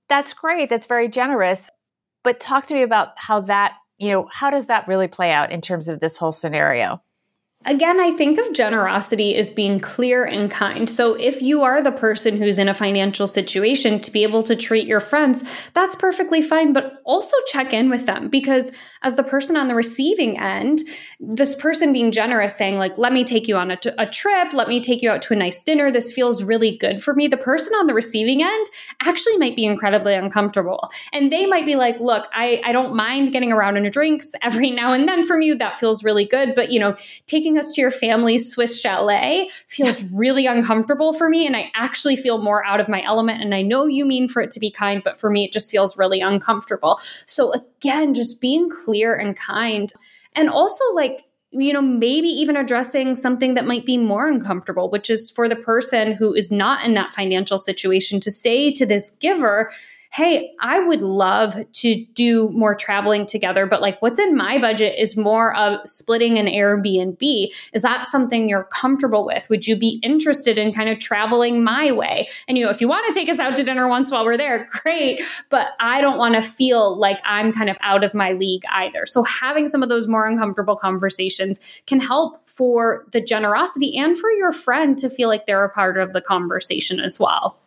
That's 0.09 0.33
great. 0.33 0.69
That's 0.69 0.87
very 0.87 1.09
generous. 1.09 1.69
But 2.25 2.41
talk 2.41 2.67
to 2.67 2.75
me 2.75 2.83
about 2.83 3.11
how 3.17 3.41
that, 3.41 3.77
you 3.99 4.11
know, 4.11 4.29
how 4.31 4.51
does 4.51 4.67
that 4.67 4.89
really 4.89 5.09
play 5.09 5.31
out 5.31 5.51
in 5.51 5.61
terms 5.61 5.89
of 5.89 6.01
this 6.01 6.17
whole 6.17 6.33
scenario? 6.33 7.03
Again, 7.65 8.01
I 8.01 8.11
think 8.11 8.41
of 8.41 8.53
generosity 8.53 9.37
as 9.37 9.49
being 9.49 9.79
clear 9.79 10.25
and 10.25 10.51
kind. 10.51 10.91
So, 10.91 11.15
if 11.15 11.41
you 11.41 11.63
are 11.63 11.81
the 11.81 11.93
person 11.93 12.37
who's 12.37 12.59
in 12.59 12.69
a 12.69 12.75
financial 12.75 13.29
situation 13.29 14.01
to 14.01 14.11
be 14.11 14.25
able 14.25 14.43
to 14.45 14.57
treat 14.57 14.87
your 14.87 14.99
friends, 14.99 15.45
that's 15.73 15.95
perfectly 15.95 16.43
fine, 16.43 16.73
but 16.73 17.01
also 17.05 17.37
check 17.47 17.73
in 17.73 17.89
with 17.89 18.07
them 18.07 18.29
because 18.29 18.73
as 19.03 19.15
the 19.15 19.23
person 19.23 19.57
on 19.57 19.69
the 19.69 19.75
receiving 19.75 20.39
end, 20.39 20.81
this 21.21 21.55
person 21.55 21.93
being 21.93 22.13
generous, 22.13 22.57
saying, 22.57 22.77
like, 22.77 22.97
let 22.99 23.13
me 23.13 23.25
take 23.25 23.49
you 23.49 23.57
on 23.57 23.71
a, 23.71 23.77
t- 23.77 23.91
a 23.99 24.07
trip, 24.07 24.53
let 24.53 24.69
me 24.69 24.81
take 24.81 25.03
you 25.03 25.11
out 25.11 25.23
to 25.23 25.35
a 25.35 25.37
nice 25.37 25.63
dinner, 25.63 25.91
this 25.91 26.13
feels 26.13 26.43
really 26.43 26.77
good 26.77 27.03
for 27.03 27.15
me. 27.15 27.29
The 27.29 27.37
person 27.37 27.75
on 27.75 27.87
the 27.87 27.95
receiving 27.95 28.43
end 28.43 28.69
actually 29.05 29.37
might 29.39 29.57
be 29.57 29.65
incredibly 29.65 30.15
uncomfortable. 30.15 30.91
And 31.13 31.31
they 31.31 31.47
might 31.47 31.67
be 31.67 31.77
like, 31.77 31.99
look, 32.01 32.29
I, 32.33 32.61
I 32.65 32.73
don't 32.73 32.95
mind 32.95 33.33
getting 33.33 33.53
around 33.53 33.77
in 33.77 33.91
drinks 33.91 34.33
every 34.43 34.71
now 34.71 34.93
and 34.93 35.09
then 35.09 35.27
from 35.27 35.41
you. 35.41 35.57
That 35.57 35.79
feels 35.79 36.05
really 36.05 36.25
good. 36.25 36.55
But, 36.55 36.71
you 36.71 36.79
know, 36.79 36.97
taking 37.53 37.59
us 37.59 37.73
to 37.73 37.81
your 37.81 37.91
family's 37.91 38.51
Swiss 38.51 38.81
chalet 38.81 39.51
feels 39.67 40.03
really 40.13 40.47
uncomfortable 40.47 41.13
for 41.13 41.29
me. 41.29 41.47
And 41.47 41.57
I 41.57 41.71
actually 41.75 42.17
feel 42.17 42.39
more 42.39 42.65
out 42.65 42.81
of 42.81 42.89
my 42.89 43.03
element. 43.05 43.43
And 43.43 43.55
I 43.55 43.63
know 43.63 43.87
you 43.87 44.05
mean 44.05 44.29
for 44.29 44.41
it 44.41 44.51
to 44.53 44.61
be 44.61 44.71
kind, 44.71 45.03
but 45.03 45.17
for 45.17 45.31
me, 45.31 45.45
it 45.45 45.53
just 45.53 45.71
feels 45.71 45.97
really 45.97 46.21
uncomfortable. 46.21 47.01
So 47.27 47.53
again, 47.53 48.15
just 48.15 48.41
being 48.41 48.71
clear 48.71 49.15
and 49.15 49.37
kind. 49.37 49.93
And 50.35 50.49
also, 50.49 50.85
like, 50.95 51.25
you 51.51 51.73
know, 51.73 51.83
maybe 51.83 52.29
even 52.29 52.57
addressing 52.57 53.15
something 53.15 53.55
that 53.55 53.67
might 53.67 53.85
be 53.85 53.99
more 53.99 54.27
uncomfortable, 54.27 54.89
which 54.89 55.11
is 55.11 55.31
for 55.31 55.49
the 55.49 55.57
person 55.57 56.13
who 56.13 56.33
is 56.33 56.51
not 56.51 56.85
in 56.85 56.95
that 56.95 57.13
financial 57.13 57.59
situation 57.59 58.21
to 58.21 58.31
say 58.31 58.73
to 58.73 58.87
this 58.87 59.11
giver, 59.21 59.71
hey, 60.13 60.53
I 60.61 60.79
would 60.79 61.01
love 61.01 61.57
to 61.73 62.05
do 62.13 62.51
more 62.51 62.75
traveling 62.75 63.25
together, 63.25 63.65
but 63.65 63.81
like 63.81 64.01
what's 64.03 64.19
in 64.19 64.37
my 64.37 64.59
budget 64.59 64.99
is 64.99 65.17
more 65.17 65.57
of 65.57 65.81
splitting 65.87 66.39
an 66.39 66.47
Airbnb. 66.47 67.51
Is 67.73 67.81
that 67.81 68.05
something 68.05 68.47
you're 68.47 68.65
comfortable 68.65 69.25
with? 69.25 69.49
Would 69.49 69.67
you 69.67 69.75
be 69.75 70.01
interested 70.03 70.59
in 70.59 70.75
kind 70.75 70.91
of 70.91 70.99
traveling 70.99 71.65
my 71.65 71.93
way? 71.93 72.29
And, 72.47 72.59
you 72.59 72.65
know, 72.65 72.71
if 72.71 72.79
you 72.83 72.89
want 72.89 73.07
to 73.07 73.19
take 73.19 73.31
us 73.31 73.39
out 73.39 73.57
to 73.57 73.65
dinner 73.65 73.89
once 73.89 74.13
while 74.13 74.27
we're 74.27 74.37
there, 74.37 74.67
great. 74.71 75.23
But 75.49 75.69
I 75.81 76.03
don't 76.03 76.19
want 76.19 76.35
to 76.35 76.43
feel 76.43 76.95
like 76.99 77.19
I'm 77.25 77.51
kind 77.51 77.71
of 77.71 77.79
out 77.81 78.05
of 78.05 78.13
my 78.13 78.33
league 78.33 78.65
either. 78.71 79.07
So 79.07 79.23
having 79.23 79.67
some 79.67 79.83
of 79.83 79.89
those 79.89 80.07
more 80.07 80.27
uncomfortable 80.27 80.77
conversations 80.77 81.59
can 81.87 82.01
help 82.01 82.47
for 82.47 83.07
the 83.13 83.21
generosity 83.23 83.97
and 83.97 84.19
for 84.19 84.31
your 84.31 84.53
friend 84.53 84.99
to 84.99 85.09
feel 85.09 85.31
like 85.31 85.47
they're 85.47 85.65
a 85.65 85.71
part 85.71 85.97
of 85.97 86.13
the 86.13 86.21
conversation 86.21 87.01
as 87.01 87.19
well. 87.19 87.62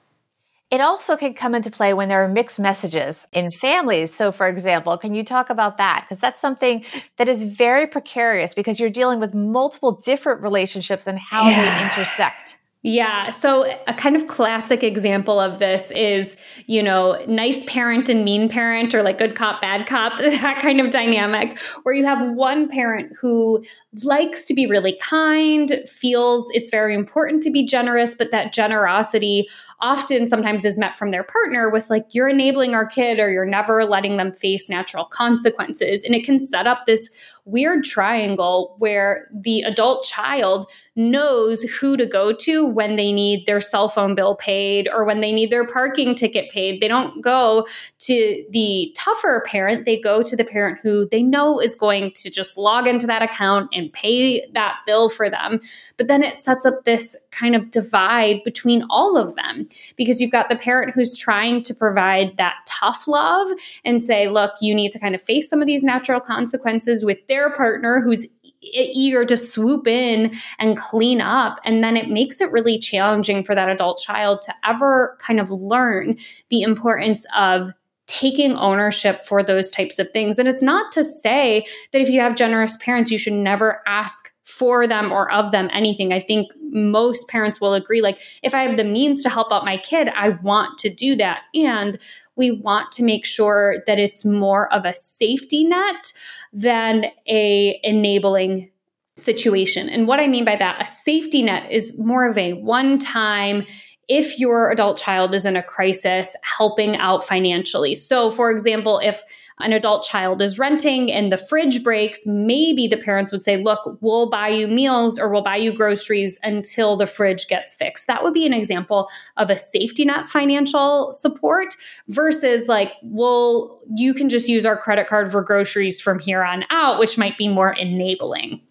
It 0.71 0.81
also 0.81 1.15
can 1.15 1.35
come 1.35 1.53
into 1.53 1.69
play 1.69 1.93
when 1.93 2.09
there 2.09 2.23
are 2.23 2.27
mixed 2.27 2.59
messages 2.59 3.27
in 3.31 3.51
families. 3.51 4.13
So, 4.13 4.31
for 4.31 4.47
example, 4.47 4.97
can 4.97 5.13
you 5.13 5.23
talk 5.23 5.49
about 5.49 5.77
that? 5.77 6.03
Because 6.03 6.19
that's 6.19 6.41
something 6.41 6.83
that 7.17 7.27
is 7.27 7.43
very 7.43 7.85
precarious 7.85 8.53
because 8.55 8.79
you're 8.79 8.89
dealing 8.89 9.19
with 9.19 9.35
multiple 9.35 9.91
different 9.91 10.41
relationships 10.41 11.05
and 11.05 11.19
how 11.19 11.47
yeah. 11.47 11.61
they 11.61 11.83
intersect. 11.83 12.57
Yeah. 12.87 13.31
So, 13.31 13.65
a 13.87 13.95
kind 13.95 14.15
of 14.15 14.27
classic 14.27 14.83
example 14.83 15.39
of 15.39 15.57
this 15.57 15.89
is, 15.89 16.37
you 16.67 16.83
know, 16.83 17.23
nice 17.27 17.63
parent 17.65 18.09
and 18.09 18.23
mean 18.23 18.47
parent, 18.47 18.93
or 18.93 19.01
like 19.01 19.17
good 19.17 19.33
cop, 19.33 19.59
bad 19.59 19.87
cop, 19.87 20.17
that 20.19 20.59
kind 20.61 20.79
of 20.79 20.91
dynamic, 20.91 21.57
where 21.81 21.95
you 21.95 22.05
have 22.05 22.33
one 22.33 22.69
parent 22.69 23.13
who 23.19 23.63
likes 24.03 24.45
to 24.45 24.53
be 24.53 24.67
really 24.67 24.95
kind, 25.01 25.81
feels 25.87 26.47
it's 26.51 26.69
very 26.69 26.93
important 26.93 27.41
to 27.41 27.49
be 27.49 27.65
generous, 27.65 28.13
but 28.13 28.29
that 28.29 28.53
generosity 28.53 29.47
often 29.79 30.27
sometimes 30.27 30.65
is 30.65 30.77
met 30.77 30.95
from 30.95 31.11
their 31.11 31.23
partner 31.23 31.69
with 31.69 31.89
like 31.89 32.05
you're 32.11 32.29
enabling 32.29 32.73
our 32.73 32.85
kid 32.85 33.19
or 33.19 33.29
you're 33.29 33.45
never 33.45 33.85
letting 33.85 34.17
them 34.17 34.31
face 34.31 34.69
natural 34.69 35.05
consequences. 35.05 36.03
And 36.03 36.15
it 36.15 36.25
can 36.25 36.39
set 36.39 36.67
up 36.67 36.85
this 36.85 37.09
weird 37.45 37.83
triangle 37.83 38.75
where 38.79 39.27
the 39.31 39.61
adult 39.61 40.03
child 40.03 40.67
knows 40.95 41.61
who 41.61 41.95
to 41.95 42.05
go 42.05 42.33
to 42.33 42.65
when 42.65 42.95
they 42.95 43.11
need 43.11 43.45
their 43.45 43.61
cell 43.61 43.87
phone 43.87 44.15
bill 44.15 44.35
paid 44.35 44.89
or 44.91 45.05
when 45.05 45.21
they 45.21 45.31
need 45.31 45.51
their 45.51 45.67
parking 45.67 46.15
ticket 46.15 46.49
paid. 46.51 46.81
They 46.81 46.87
don't 46.87 47.21
go 47.21 47.67
to 47.99 48.45
the 48.49 48.91
tougher 48.97 49.43
parent, 49.45 49.85
they 49.85 49.99
go 49.99 50.23
to 50.23 50.35
the 50.35 50.43
parent 50.43 50.79
who 50.81 51.07
they 51.09 51.21
know 51.21 51.59
is 51.59 51.75
going 51.75 52.11
to 52.15 52.31
just 52.31 52.57
log 52.57 52.87
into 52.87 53.05
that 53.07 53.21
account 53.21 53.69
and 53.73 53.93
pay 53.93 54.45
that 54.53 54.77
bill 54.85 55.09
for 55.09 55.29
them. 55.29 55.59
But 55.97 56.07
then 56.07 56.23
it 56.23 56.37
sets 56.37 56.65
up 56.65 56.83
this 56.83 57.15
kind 57.31 57.55
of 57.55 57.69
divide 57.69 58.41
between 58.43 58.85
all 58.89 59.17
of 59.17 59.35
them 59.35 59.67
because 59.97 60.19
you've 60.19 60.31
got 60.31 60.49
the 60.49 60.55
parent 60.55 60.93
who's 60.95 61.17
trying 61.17 61.61
to 61.63 61.73
provide 61.73 62.37
that 62.37 62.55
tough 62.65 63.07
love 63.07 63.49
and 63.83 64.03
say, 64.03 64.27
look, 64.27 64.53
you 64.61 64.73
need 64.73 64.91
to 64.93 64.99
kind 64.99 65.13
of 65.13 65.21
face 65.21 65.49
some 65.49 65.61
of 65.61 65.67
these 65.67 65.83
natural 65.83 66.19
consequences 66.19 67.03
with 67.03 67.25
their 67.27 67.34
their 67.35 67.49
partner 67.51 67.99
who's 68.01 68.25
eager 68.61 69.25
to 69.25 69.35
swoop 69.35 69.87
in 69.87 70.33
and 70.57 70.77
clean 70.77 71.19
up. 71.19 71.59
And 71.65 71.83
then 71.83 71.97
it 71.97 72.09
makes 72.09 72.39
it 72.39 72.51
really 72.51 72.79
challenging 72.79 73.43
for 73.43 73.53
that 73.53 73.69
adult 73.69 73.99
child 73.99 74.41
to 74.43 74.53
ever 74.63 75.17
kind 75.19 75.39
of 75.39 75.51
learn 75.51 76.17
the 76.49 76.61
importance 76.61 77.25
of 77.35 77.69
taking 78.07 78.53
ownership 78.53 79.25
for 79.25 79.43
those 79.43 79.69
types 79.69 79.99
of 79.99 80.09
things. 80.11 80.39
And 80.39 80.47
it's 80.47 80.61
not 80.61 80.91
to 80.93 81.03
say 81.03 81.65
that 81.91 82.01
if 82.01 82.09
you 82.09 82.21
have 82.21 82.35
generous 82.35 82.77
parents, 82.77 83.11
you 83.11 83.17
should 83.17 83.33
never 83.33 83.81
ask 83.85 84.31
for 84.43 84.87
them 84.87 85.11
or 85.11 85.29
of 85.31 85.51
them 85.51 85.69
anything. 85.73 86.13
I 86.13 86.21
think 86.21 86.51
most 86.75 87.27
parents 87.29 87.59
will 87.59 87.73
agree 87.73 88.01
like, 88.01 88.19
if 88.43 88.53
I 88.53 88.61
have 88.63 88.77
the 88.77 88.83
means 88.83 89.23
to 89.23 89.29
help 89.29 89.51
out 89.51 89.65
my 89.65 89.77
kid, 89.77 90.09
I 90.09 90.29
want 90.29 90.77
to 90.79 90.89
do 90.93 91.15
that. 91.15 91.43
And 91.55 91.97
we 92.35 92.51
want 92.51 92.91
to 92.91 93.03
make 93.03 93.25
sure 93.25 93.77
that 93.87 93.97
it's 93.97 94.25
more 94.25 94.71
of 94.73 94.85
a 94.85 94.93
safety 94.93 95.63
net 95.63 96.11
than 96.51 97.05
a 97.27 97.79
enabling 97.83 98.69
situation. 99.17 99.87
And 99.87 100.07
what 100.07 100.19
I 100.19 100.27
mean 100.27 100.43
by 100.43 100.57
that, 100.57 100.81
a 100.81 100.85
safety 100.85 101.41
net 101.41 101.71
is 101.71 101.97
more 101.97 102.27
of 102.27 102.37
a 102.37 102.53
one 102.53 102.99
time 102.99 103.65
if 104.07 104.37
your 104.37 104.69
adult 104.69 104.97
child 104.97 105.33
is 105.33 105.45
in 105.45 105.55
a 105.55 105.63
crisis, 105.63 106.35
helping 106.43 106.95
out 106.97 107.25
financially. 107.25 107.95
So, 107.95 108.29
for 108.29 108.51
example, 108.51 108.99
if 108.99 109.23
an 109.59 109.71
adult 109.71 110.03
child 110.03 110.41
is 110.41 110.59
renting 110.59 111.11
and 111.11 111.31
the 111.31 111.37
fridge 111.37 111.83
breaks, 111.83 112.25
maybe 112.25 112.87
the 112.87 112.97
parents 112.97 113.31
would 113.31 113.43
say, 113.43 113.57
Look, 113.57 113.97
we'll 114.01 114.29
buy 114.29 114.49
you 114.49 114.67
meals 114.67 115.17
or 115.17 115.29
we'll 115.29 115.43
buy 115.43 115.55
you 115.55 115.71
groceries 115.71 116.37
until 116.43 116.97
the 116.97 117.07
fridge 117.07 117.47
gets 117.47 117.73
fixed. 117.73 118.07
That 118.07 118.21
would 118.21 118.33
be 118.33 118.45
an 118.45 118.53
example 118.53 119.09
of 119.37 119.49
a 119.49 119.57
safety 119.57 120.03
net 120.03 120.29
financial 120.29 121.13
support 121.13 121.75
versus 122.09 122.67
like, 122.67 122.93
Well, 123.01 123.81
you 123.95 124.13
can 124.13 124.27
just 124.27 124.49
use 124.49 124.65
our 124.65 124.75
credit 124.75 125.07
card 125.07 125.31
for 125.31 125.41
groceries 125.41 126.01
from 126.01 126.19
here 126.19 126.43
on 126.43 126.65
out, 126.69 126.99
which 126.99 127.17
might 127.17 127.37
be 127.37 127.47
more 127.47 127.71
enabling 127.71 128.61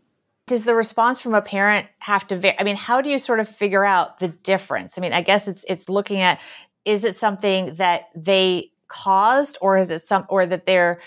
does 0.46 0.64
the 0.64 0.74
response 0.74 1.22
from 1.22 1.34
a 1.34 1.40
parent 1.40 1.86
have 2.00 2.26
to 2.26 2.36
vary? 2.36 2.54
I 2.60 2.64
mean, 2.64 2.76
how 2.76 3.00
do 3.00 3.08
you 3.08 3.18
sort 3.18 3.40
of 3.40 3.48
figure 3.48 3.82
out 3.82 4.18
the 4.18 4.28
difference? 4.28 4.98
I 4.98 5.00
mean, 5.00 5.14
I 5.14 5.22
guess 5.22 5.48
it's 5.48 5.64
it's 5.68 5.88
looking 5.88 6.20
at 6.20 6.38
is 6.84 7.04
it 7.04 7.16
something 7.16 7.74
that 7.76 8.10
they 8.14 8.70
caused 8.88 9.58
or 9.60 9.76
is 9.76 9.90
it 9.90 10.02
some 10.02 10.26
or 10.28 10.46
that 10.46 10.66
they're 10.66 11.00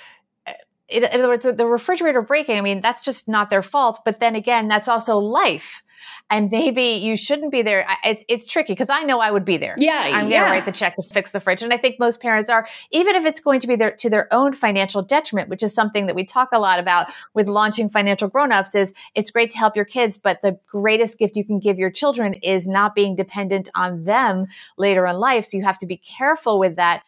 eh, 0.45 0.53
in 0.89 1.03
other 1.03 1.27
words, 1.27 1.45
the 1.45 1.65
refrigerator 1.65 2.21
breaking, 2.21 2.57
I 2.57 2.61
mean, 2.61 2.81
that's 2.81 3.03
just 3.03 3.27
not 3.27 3.49
their 3.49 3.61
fault. 3.61 3.99
But 4.05 4.19
then 4.19 4.35
again, 4.35 4.67
that's 4.67 4.87
also 4.87 5.17
life 5.17 5.83
and 6.29 6.51
maybe 6.51 6.83
you 6.83 7.15
shouldn't 7.15 7.51
be 7.51 7.61
there. 7.61 7.87
It's 8.03 8.25
it's 8.27 8.47
tricky 8.47 8.73
because 8.73 8.89
I 8.89 9.03
know 9.03 9.19
I 9.19 9.31
would 9.31 9.45
be 9.45 9.57
there. 9.57 9.75
Yeah, 9.77 9.99
I'm 9.99 10.29
going 10.29 10.43
to 10.43 10.49
write 10.49 10.65
the 10.65 10.71
check 10.71 10.95
to 10.95 11.03
fix 11.03 11.31
the 11.31 11.39
fridge, 11.39 11.61
and 11.61 11.73
I 11.73 11.77
think 11.77 11.99
most 11.99 12.21
parents 12.21 12.49
are, 12.49 12.67
even 12.91 13.15
if 13.15 13.25
it's 13.25 13.39
going 13.39 13.59
to 13.61 13.67
be 13.67 13.75
their 13.75 13.91
to 13.91 14.09
their 14.09 14.31
own 14.33 14.53
financial 14.53 15.01
detriment, 15.01 15.49
which 15.49 15.63
is 15.63 15.73
something 15.73 16.07
that 16.07 16.15
we 16.15 16.25
talk 16.25 16.49
a 16.51 16.59
lot 16.59 16.79
about 16.79 17.07
with 17.33 17.47
launching 17.47 17.89
financial 17.89 18.27
grown-ups. 18.27 18.75
Is 18.75 18.93
it's 19.15 19.31
great 19.31 19.51
to 19.51 19.57
help 19.57 19.75
your 19.75 19.85
kids, 19.85 20.17
but 20.17 20.41
the 20.41 20.59
greatest 20.67 21.17
gift 21.17 21.35
you 21.35 21.45
can 21.45 21.59
give 21.59 21.77
your 21.77 21.91
children 21.91 22.33
is 22.35 22.67
not 22.67 22.95
being 22.95 23.15
dependent 23.15 23.69
on 23.75 24.03
them 24.03 24.47
later 24.77 25.05
in 25.05 25.15
life. 25.17 25.45
So 25.45 25.57
you 25.57 25.63
have 25.63 25.77
to 25.79 25.85
be 25.85 25.97
careful 25.97 26.59
with 26.59 26.75
that 26.75 27.03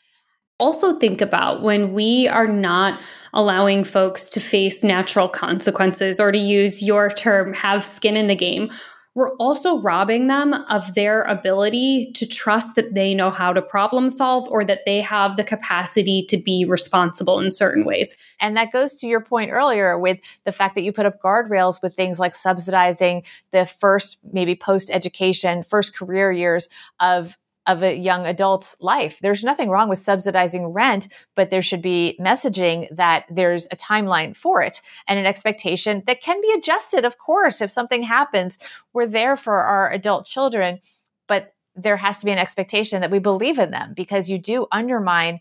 also 0.59 0.97
think 0.97 1.21
about 1.21 1.61
when 1.61 1.93
we 1.93 2.27
are 2.27 2.47
not 2.47 3.01
allowing 3.33 3.83
folks 3.83 4.29
to 4.29 4.39
face 4.39 4.83
natural 4.83 5.29
consequences 5.29 6.19
or 6.19 6.31
to 6.31 6.37
use 6.37 6.83
your 6.83 7.09
term 7.09 7.53
have 7.53 7.85
skin 7.85 8.17
in 8.17 8.27
the 8.27 8.35
game 8.35 8.69
we're 9.15 9.35
also 9.35 9.81
robbing 9.81 10.27
them 10.27 10.53
of 10.53 10.93
their 10.93 11.23
ability 11.23 12.11
to 12.13 12.27
trust 12.27 12.75
that 12.75 12.93
they 12.93 13.13
know 13.13 13.31
how 13.31 13.51
to 13.51 13.61
problem 13.61 14.09
solve 14.09 14.47
or 14.49 14.63
that 14.63 14.85
they 14.85 15.01
have 15.01 15.35
the 15.35 15.43
capacity 15.43 16.23
to 16.29 16.37
be 16.37 16.63
responsible 16.63 17.39
in 17.39 17.49
certain 17.49 17.85
ways. 17.85 18.15
And 18.39 18.55
that 18.55 18.71
goes 18.71 18.93
to 18.95 19.07
your 19.07 19.21
point 19.21 19.51
earlier 19.51 19.97
with 19.97 20.19
the 20.45 20.51
fact 20.51 20.75
that 20.75 20.83
you 20.83 20.93
put 20.93 21.07
up 21.07 21.21
guardrails 21.21 21.81
with 21.81 21.95
things 21.95 22.19
like 22.19 22.35
subsidizing 22.35 23.23
the 23.51 23.65
first, 23.65 24.19
maybe 24.31 24.55
post 24.55 24.91
education, 24.91 25.63
first 25.63 25.95
career 25.95 26.31
years 26.31 26.69
of 26.99 27.37
of 27.67 27.83
a 27.83 27.95
young 27.95 28.25
adult's 28.25 28.75
life. 28.81 29.19
There's 29.21 29.43
nothing 29.43 29.69
wrong 29.69 29.89
with 29.89 29.99
subsidizing 29.99 30.67
rent, 30.67 31.07
but 31.35 31.51
there 31.51 31.61
should 31.61 31.81
be 31.81 32.17
messaging 32.19 32.87
that 32.95 33.25
there's 33.29 33.67
a 33.67 33.75
timeline 33.75 34.35
for 34.35 34.61
it 34.61 34.81
and 35.07 35.19
an 35.19 35.25
expectation 35.25 36.03
that 36.07 36.21
can 36.21 36.41
be 36.41 36.51
adjusted. 36.57 37.05
Of 37.05 37.17
course, 37.17 37.61
if 37.61 37.69
something 37.69 38.03
happens, 38.03 38.57
we're 38.93 39.05
there 39.05 39.35
for 39.35 39.63
our 39.63 39.91
adult 39.91 40.25
children, 40.25 40.79
but 41.27 41.53
there 41.75 41.97
has 41.97 42.19
to 42.19 42.25
be 42.25 42.31
an 42.31 42.39
expectation 42.39 43.01
that 43.01 43.11
we 43.11 43.19
believe 43.19 43.59
in 43.59 43.71
them 43.71 43.93
because 43.93 44.29
you 44.29 44.39
do 44.39 44.65
undermine 44.71 45.39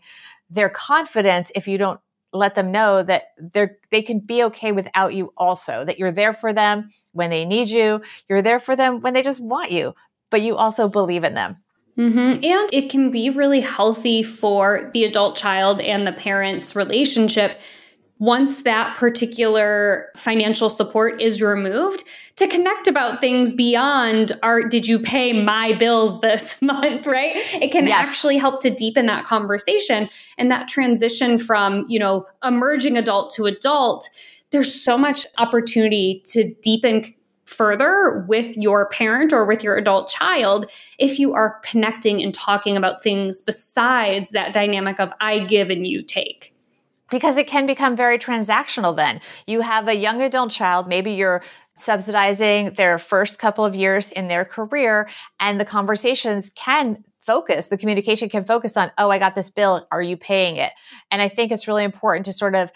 their 0.49 0.69
confidence 0.69 1.51
if 1.55 1.67
you 1.67 1.77
don't 1.77 1.99
let 2.31 2.55
them 2.55 2.71
know 2.71 3.01
that 3.01 3.29
they're 3.37 3.77
they 3.89 4.03
can 4.03 4.19
be 4.19 4.43
okay 4.43 4.71
without 4.71 5.15
you 5.15 5.33
also 5.35 5.83
that 5.83 5.97
you're 5.97 6.11
there 6.11 6.33
for 6.33 6.53
them 6.53 6.89
when 7.11 7.31
they 7.31 7.43
need 7.43 7.69
you 7.69 8.01
you're 8.27 8.41
there 8.41 8.59
for 8.59 8.75
them 8.75 9.01
when 9.01 9.13
they 9.13 9.23
just 9.23 9.43
want 9.43 9.71
you 9.71 9.95
but 10.29 10.41
you 10.41 10.55
also 10.55 10.87
believe 10.87 11.23
in 11.23 11.33
them 11.33 11.57
Mm-hmm. 11.99 12.43
And 12.45 12.69
it 12.71 12.89
can 12.89 13.11
be 13.11 13.29
really 13.29 13.59
healthy 13.59 14.23
for 14.23 14.89
the 14.93 15.03
adult 15.03 15.35
child 15.35 15.81
and 15.81 16.07
the 16.07 16.13
parent's 16.13 16.73
relationship 16.73 17.59
once 18.19 18.63
that 18.63 18.97
particular 18.97 20.09
financial 20.15 20.69
support 20.69 21.21
is 21.21 21.41
removed 21.41 22.03
to 22.35 22.47
connect 22.47 22.87
about 22.87 23.19
things 23.19 23.53
beyond 23.53 24.37
are 24.43 24.63
did 24.63 24.85
you 24.87 24.99
pay 24.99 25.33
my 25.33 25.73
bills 25.73 26.19
this 26.19 26.61
month 26.61 27.07
right 27.07 27.35
it 27.61 27.71
can 27.71 27.87
yes. 27.87 28.07
actually 28.07 28.37
help 28.37 28.61
to 28.61 28.69
deepen 28.69 29.05
that 29.05 29.23
conversation 29.23 30.09
and 30.37 30.51
that 30.51 30.67
transition 30.67 31.37
from 31.37 31.85
you 31.87 31.97
know 31.97 32.25
emerging 32.43 32.97
adult 32.97 33.33
to 33.33 33.45
adult 33.45 34.09
there's 34.51 34.73
so 34.73 34.97
much 34.97 35.25
opportunity 35.37 36.21
to 36.25 36.53
deepen 36.61 37.13
further 37.49 38.23
with 38.27 38.55
your 38.55 38.87
parent 38.89 39.33
or 39.33 39.45
with 39.45 39.63
your 39.63 39.75
adult 39.75 40.07
child 40.07 40.69
if 40.99 41.17
you 41.17 41.33
are 41.33 41.59
connecting 41.63 42.21
and 42.21 42.33
talking 42.33 42.77
about 42.77 43.01
things 43.01 43.41
besides 43.41 44.29
that 44.31 44.53
dynamic 44.53 44.99
of 44.99 45.11
I 45.19 45.39
give 45.39 45.69
and 45.69 45.85
you 45.85 46.03
take 46.03 46.53
because 47.09 47.37
it 47.37 47.47
can 47.47 47.65
become 47.65 47.95
very 47.95 48.19
transactional 48.19 48.95
then. 48.95 49.19
You 49.47 49.61
have 49.61 49.87
a 49.87 49.95
young 49.95 50.21
adult 50.21 50.51
child, 50.51 50.87
maybe 50.87 51.11
you're 51.11 51.41
subsidizing 51.73 52.73
their 52.75 52.99
first 52.99 53.39
couple 53.39 53.65
of 53.65 53.73
years 53.73 54.11
in 54.11 54.27
their 54.27 54.45
career, 54.45 55.09
and 55.39 55.59
the 55.59 55.65
conversations 55.65 56.51
can 56.51 57.03
focus, 57.21 57.67
the 57.67 57.77
communication 57.77 58.29
can 58.29 58.43
focus 58.43 58.75
on, 58.75 58.91
oh, 58.97 59.09
I 59.09 59.19
got 59.19 59.35
this 59.35 59.49
bill. 59.49 59.87
Are 59.91 60.01
you 60.01 60.17
paying 60.17 60.55
it? 60.55 60.71
And 61.11 61.21
I 61.21 61.29
think 61.29 61.51
it's 61.51 61.67
really 61.67 61.83
important 61.83 62.25
to 62.25 62.33
sort 62.33 62.55
of 62.55 62.71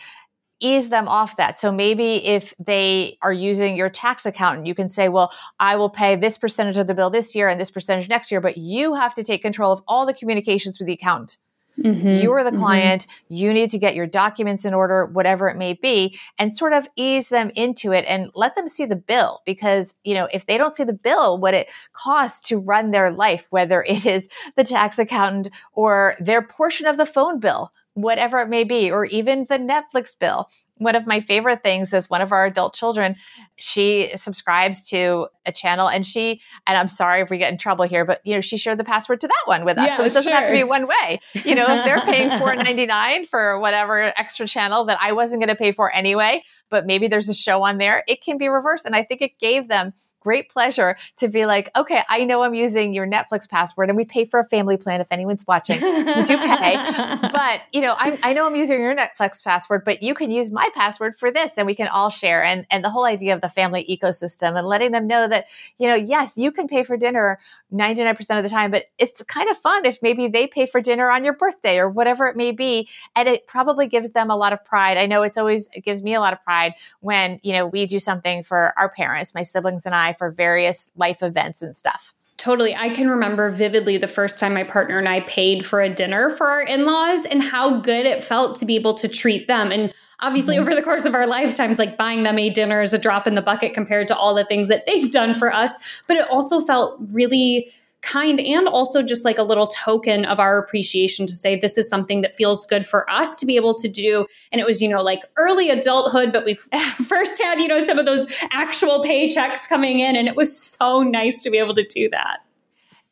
ease 0.63 0.89
them 0.89 1.07
off 1.07 1.35
that. 1.35 1.59
So 1.59 1.71
maybe 1.71 2.25
if 2.25 2.53
they 2.57 3.17
are 3.21 3.33
using 3.33 3.75
your 3.75 3.89
tax 3.89 4.25
accountant, 4.25 4.65
you 4.65 4.73
can 4.73 4.89
say, 4.89 5.09
well, 5.09 5.31
I 5.59 5.75
will 5.75 5.89
pay 5.89 6.15
this 6.15 6.37
percentage 6.37 6.77
of 6.77 6.87
the 6.87 6.95
bill 6.95 7.09
this 7.09 7.35
year 7.35 7.49
and 7.49 7.59
this 7.59 7.69
percentage 7.69 8.09
next 8.09 8.31
year, 8.31 8.41
but 8.41 8.57
you 8.57 8.95
have 8.95 9.13
to 9.15 9.23
take 9.23 9.41
control 9.41 9.71
of 9.71 9.81
all 9.87 10.05
the 10.05 10.13
communications 10.13 10.79
with 10.79 10.87
the 10.87 10.93
accountant. 10.93 11.37
Mm-hmm. 11.79 12.21
You 12.21 12.31
are 12.33 12.43
the 12.43 12.51
mm-hmm. 12.51 12.59
client. 12.59 13.01
Mm-hmm. 13.01 13.33
You 13.33 13.53
need 13.53 13.71
to 13.71 13.79
get 13.79 13.95
your 13.95 14.07
documents 14.07 14.63
in 14.63 14.73
order, 14.73 15.05
whatever 15.05 15.49
it 15.49 15.57
may 15.57 15.73
be, 15.73 16.17
and 16.37 16.55
sort 16.55 16.71
of 16.71 16.87
ease 16.95 17.29
them 17.29 17.51
into 17.55 17.91
it 17.91 18.05
and 18.07 18.29
let 18.35 18.55
them 18.55 18.67
see 18.67 18.85
the 18.85 18.95
bill. 18.95 19.41
Because, 19.45 19.95
you 20.03 20.13
know, 20.13 20.27
if 20.31 20.45
they 20.45 20.57
don't 20.57 20.75
see 20.75 20.83
the 20.83 20.93
bill, 20.93 21.37
what 21.39 21.53
it 21.53 21.69
costs 21.91 22.47
to 22.49 22.59
run 22.59 22.91
their 22.91 23.11
life, 23.11 23.47
whether 23.49 23.83
it 23.83 24.05
is 24.05 24.29
the 24.55 24.63
tax 24.63 24.99
accountant 24.99 25.49
or 25.73 26.15
their 26.19 26.41
portion 26.41 26.85
of 26.85 26.97
the 26.97 27.07
phone 27.07 27.39
bill, 27.39 27.71
whatever 27.93 28.39
it 28.39 28.49
may 28.49 28.63
be, 28.63 28.91
or 28.91 29.05
even 29.05 29.45
the 29.47 29.57
Netflix 29.57 30.17
bill. 30.17 30.47
One 30.77 30.95
of 30.95 31.05
my 31.05 31.19
favorite 31.19 31.61
things 31.61 31.93
is 31.93 32.09
one 32.09 32.21
of 32.21 32.31
our 32.31 32.45
adult 32.45 32.73
children, 32.73 33.15
she 33.57 34.07
subscribes 34.15 34.89
to 34.89 35.27
a 35.45 35.51
channel 35.51 35.87
and 35.87 36.03
she, 36.03 36.41
and 36.65 36.75
I'm 36.75 36.87
sorry 36.87 37.21
if 37.21 37.29
we 37.29 37.37
get 37.37 37.51
in 37.51 37.59
trouble 37.59 37.85
here, 37.85 38.05
but 38.05 38.21
you 38.25 38.33
know, 38.33 38.41
she 38.41 38.57
shared 38.57 38.79
the 38.79 38.83
password 38.83 39.21
to 39.21 39.27
that 39.27 39.43
one 39.45 39.65
with 39.65 39.77
us. 39.77 39.87
Yeah, 39.87 39.97
so 39.97 40.03
it 40.03 40.13
doesn't 40.13 40.23
sure. 40.23 40.33
have 40.33 40.47
to 40.47 40.53
be 40.53 40.63
one 40.63 40.87
way. 40.87 41.19
You 41.45 41.53
know, 41.53 41.65
if 41.69 41.85
they're 41.85 42.01
paying 42.01 42.29
$4.99 42.29 43.27
for 43.27 43.59
whatever 43.59 44.01
extra 44.17 44.47
channel 44.47 44.85
that 44.85 44.97
I 44.99 45.11
wasn't 45.11 45.41
going 45.41 45.49
to 45.49 45.55
pay 45.55 45.71
for 45.71 45.93
anyway, 45.93 46.41
but 46.71 46.87
maybe 46.87 47.07
there's 47.07 47.29
a 47.29 47.35
show 47.35 47.61
on 47.61 47.77
there, 47.77 48.03
it 48.07 48.23
can 48.23 48.39
be 48.39 48.49
reversed. 48.49 48.85
And 48.87 48.95
I 48.95 49.03
think 49.03 49.21
it 49.21 49.37
gave 49.37 49.67
them 49.67 49.93
great 50.23 50.49
pleasure 50.49 50.95
to 51.17 51.27
be 51.27 51.45
like, 51.45 51.69
okay, 51.75 52.01
I 52.07 52.23
know 52.23 52.43
I'm 52.43 52.53
using 52.53 52.93
your 52.93 53.05
Netflix 53.05 53.49
password 53.49 53.89
and 53.89 53.97
we 53.97 54.05
pay 54.05 54.25
for 54.25 54.39
a 54.39 54.45
family 54.45 54.77
plan 54.77 55.01
if 55.01 55.11
anyone's 55.11 55.45
watching. 55.45 55.81
We 55.81 56.23
do 56.23 56.37
pay. 56.37 56.75
but, 57.21 57.61
you 57.71 57.81
know, 57.81 57.93
i 57.97 58.17
I 58.23 58.33
know 58.33 58.47
I'm 58.47 58.55
using 58.55 58.79
your 58.81 58.95
Netflix 58.95 59.43
password, 59.43 59.83
but 59.83 60.01
you 60.01 60.13
can 60.13 60.31
use 60.31 60.51
my 60.51 60.69
password 60.73 61.17
for 61.17 61.29
this 61.29 61.57
and 61.57 61.67
we 61.67 61.75
can 61.75 61.87
all 61.87 62.09
share. 62.09 62.43
And, 62.43 62.65
and 62.71 62.83
the 62.83 62.89
whole 62.89 63.05
idea 63.05 63.33
of 63.35 63.41
the 63.41 63.49
family 63.49 63.85
ecosystem 63.89 64.57
and 64.57 64.65
letting 64.65 64.91
them 64.91 65.07
know 65.07 65.27
that, 65.27 65.47
you 65.77 65.87
know, 65.87 65.95
yes, 65.95 66.37
you 66.37 66.51
can 66.51 66.67
pay 66.67 66.83
for 66.83 66.95
dinner 66.95 67.39
99% 67.73 68.19
of 68.37 68.43
the 68.43 68.49
time, 68.49 68.71
but 68.71 68.85
it's 68.97 69.23
kind 69.23 69.49
of 69.49 69.57
fun 69.57 69.85
if 69.85 69.99
maybe 70.01 70.27
they 70.27 70.47
pay 70.47 70.65
for 70.65 70.79
dinner 70.79 71.09
on 71.09 71.23
your 71.23 71.33
birthday 71.33 71.79
or 71.79 71.89
whatever 71.89 72.27
it 72.27 72.35
may 72.35 72.51
be. 72.51 72.87
And 73.15 73.27
it 73.27 73.47
probably 73.47 73.87
gives 73.87 74.11
them 74.11 74.29
a 74.29 74.37
lot 74.37 74.53
of 74.53 74.63
pride. 74.63 74.97
I 74.97 75.07
know 75.07 75.23
it's 75.23 75.37
always, 75.37 75.69
it 75.73 75.83
gives 75.83 76.03
me 76.03 76.13
a 76.13 76.19
lot 76.19 76.33
of 76.33 76.43
pride 76.43 76.73
when, 76.99 77.39
you 77.43 77.53
know, 77.53 77.65
we 77.65 77.85
do 77.87 77.99
something 77.99 78.43
for 78.43 78.73
our 78.77 78.89
parents, 78.89 79.33
my 79.33 79.43
siblings 79.43 79.85
and 79.85 79.95
I, 79.95 80.12
for 80.13 80.31
various 80.31 80.91
life 80.95 81.21
events 81.21 81.61
and 81.61 81.75
stuff. 81.75 82.13
Totally. 82.37 82.75
I 82.75 82.89
can 82.89 83.09
remember 83.09 83.49
vividly 83.51 83.97
the 83.97 84.07
first 84.07 84.39
time 84.39 84.53
my 84.53 84.63
partner 84.63 84.97
and 84.97 85.07
I 85.07 85.21
paid 85.21 85.65
for 85.65 85.81
a 85.81 85.93
dinner 85.93 86.29
for 86.31 86.47
our 86.47 86.61
in 86.61 86.85
laws 86.85 87.25
and 87.25 87.43
how 87.43 87.79
good 87.79 88.05
it 88.05 88.23
felt 88.23 88.57
to 88.57 88.65
be 88.65 88.75
able 88.75 88.95
to 88.95 89.07
treat 89.07 89.47
them. 89.47 89.71
And 89.71 89.93
obviously, 90.19 90.55
mm-hmm. 90.55 90.63
over 90.63 90.75
the 90.75 90.81
course 90.81 91.05
of 91.05 91.13
our 91.13 91.27
lifetimes, 91.27 91.77
like 91.77 91.95
buying 91.95 92.23
them 92.23 92.39
a 92.39 92.49
dinner 92.49 92.81
is 92.81 92.93
a 92.93 92.97
drop 92.97 93.27
in 93.27 93.35
the 93.35 93.41
bucket 93.41 93.73
compared 93.73 94.07
to 94.07 94.17
all 94.17 94.33
the 94.33 94.45
things 94.45 94.67
that 94.69 94.85
they've 94.87 95.11
done 95.11 95.35
for 95.35 95.53
us. 95.53 95.73
But 96.07 96.17
it 96.17 96.29
also 96.29 96.59
felt 96.59 96.97
really 97.11 97.71
kind 98.03 98.39
and 98.39 98.67
also 98.67 99.01
just 99.01 99.25
like 99.25 99.37
a 99.37 99.43
little 99.43 99.67
token 99.67 100.25
of 100.25 100.39
our 100.39 100.57
appreciation 100.57 101.25
to 101.25 101.35
say 101.35 101.55
this 101.55 101.77
is 101.77 101.89
something 101.89 102.21
that 102.21 102.33
feels 102.33 102.65
good 102.65 102.85
for 102.85 103.09
us 103.09 103.39
to 103.39 103.45
be 103.45 103.55
able 103.55 103.73
to 103.73 103.87
do 103.87 104.27
and 104.51 104.61
it 104.61 104.67
was 104.67 104.81
you 104.81 104.89
know 104.89 105.01
like 105.01 105.21
early 105.37 105.69
adulthood 105.69 106.31
but 106.31 106.45
we 106.45 106.53
first 107.07 107.41
had 107.41 107.59
you 107.59 107.67
know 107.67 107.81
some 107.81 107.97
of 107.97 108.05
those 108.05 108.27
actual 108.51 109.03
paychecks 109.03 109.67
coming 109.67 109.99
in 109.99 110.15
and 110.15 110.27
it 110.27 110.35
was 110.35 110.55
so 110.55 111.01
nice 111.01 111.41
to 111.41 111.49
be 111.49 111.57
able 111.57 111.73
to 111.73 111.85
do 111.85 112.09
that 112.09 112.39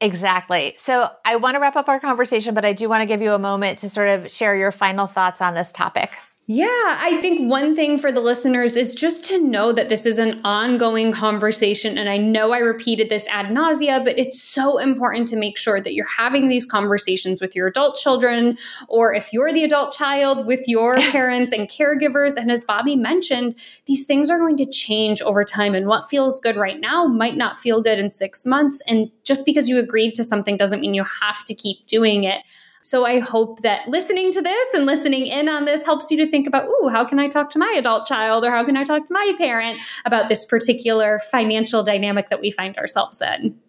Exactly. 0.03 0.73
So 0.79 1.07
I 1.23 1.35
want 1.35 1.53
to 1.53 1.59
wrap 1.59 1.75
up 1.75 1.87
our 1.87 1.99
conversation, 1.99 2.55
but 2.55 2.65
I 2.65 2.73
do 2.73 2.89
want 2.89 3.01
to 3.01 3.05
give 3.05 3.21
you 3.21 3.33
a 3.33 3.37
moment 3.37 3.77
to 3.79 3.89
sort 3.89 4.09
of 4.09 4.31
share 4.31 4.55
your 4.55 4.71
final 4.71 5.05
thoughts 5.05 5.43
on 5.43 5.53
this 5.53 5.71
topic. 5.71 6.09
Yeah, 6.47 6.65
I 6.65 7.19
think 7.21 7.49
one 7.49 7.75
thing 7.75 7.99
for 7.99 8.11
the 8.11 8.19
listeners 8.19 8.75
is 8.75 8.95
just 8.95 9.23
to 9.25 9.39
know 9.39 9.71
that 9.71 9.89
this 9.89 10.07
is 10.07 10.17
an 10.17 10.41
ongoing 10.43 11.11
conversation. 11.11 11.99
And 11.99 12.09
I 12.09 12.17
know 12.17 12.51
I 12.51 12.57
repeated 12.57 13.09
this 13.09 13.27
ad 13.27 13.53
nausea, 13.53 14.01
but 14.03 14.17
it's 14.17 14.41
so 14.41 14.79
important 14.79 15.27
to 15.29 15.37
make 15.37 15.55
sure 15.57 15.79
that 15.79 15.93
you're 15.93 16.07
having 16.17 16.49
these 16.49 16.65
conversations 16.65 17.39
with 17.41 17.55
your 17.55 17.67
adult 17.67 17.95
children, 17.95 18.57
or 18.89 19.13
if 19.13 19.31
you're 19.31 19.53
the 19.53 19.63
adult 19.63 19.95
child 19.95 20.47
with 20.47 20.61
your 20.67 20.95
parents 21.11 21.53
and 21.53 21.69
caregivers. 21.69 22.35
And 22.35 22.51
as 22.51 22.65
Bobbi 22.65 22.97
mentioned, 22.97 23.55
these 23.85 24.05
things 24.05 24.31
are 24.31 24.39
going 24.39 24.57
to 24.57 24.65
change 24.65 25.21
over 25.21 25.45
time. 25.45 25.75
And 25.75 25.85
what 25.85 26.09
feels 26.09 26.39
good 26.39 26.57
right 26.57 26.79
now 26.81 27.05
might 27.05 27.37
not 27.37 27.55
feel 27.55 27.83
good 27.83 27.99
in 27.99 28.09
six 28.09 28.47
months. 28.47 28.81
And 28.87 29.11
just 29.23 29.45
because 29.45 29.69
you 29.69 29.77
agreed 29.77 30.15
to 30.15 30.23
something 30.23 30.57
doesn't 30.57 30.81
mean 30.81 30.95
you 30.95 31.05
have 31.21 31.43
to 31.45 31.53
keep 31.53 31.85
doing 31.85 32.23
it. 32.23 32.41
So 32.83 33.05
I 33.05 33.19
hope 33.19 33.61
that 33.61 33.87
listening 33.87 34.31
to 34.31 34.41
this 34.41 34.73
and 34.73 34.85
listening 34.85 35.27
in 35.27 35.47
on 35.47 35.65
this 35.65 35.85
helps 35.85 36.09
you 36.09 36.17
to 36.17 36.29
think 36.29 36.47
about, 36.47 36.67
ooh, 36.67 36.89
how 36.89 37.05
can 37.05 37.19
I 37.19 37.27
talk 37.27 37.49
to 37.51 37.59
my 37.59 37.73
adult 37.77 38.07
child 38.07 38.43
or 38.43 38.51
how 38.51 38.65
can 38.65 38.75
I 38.75 38.83
talk 38.83 39.05
to 39.05 39.13
my 39.13 39.33
parent 39.37 39.79
about 40.05 40.29
this 40.29 40.45
particular 40.45 41.19
financial 41.31 41.83
dynamic 41.83 42.29
that 42.29 42.41
we 42.41 42.51
find 42.51 42.77
ourselves 42.77 43.21
in? 43.21 43.59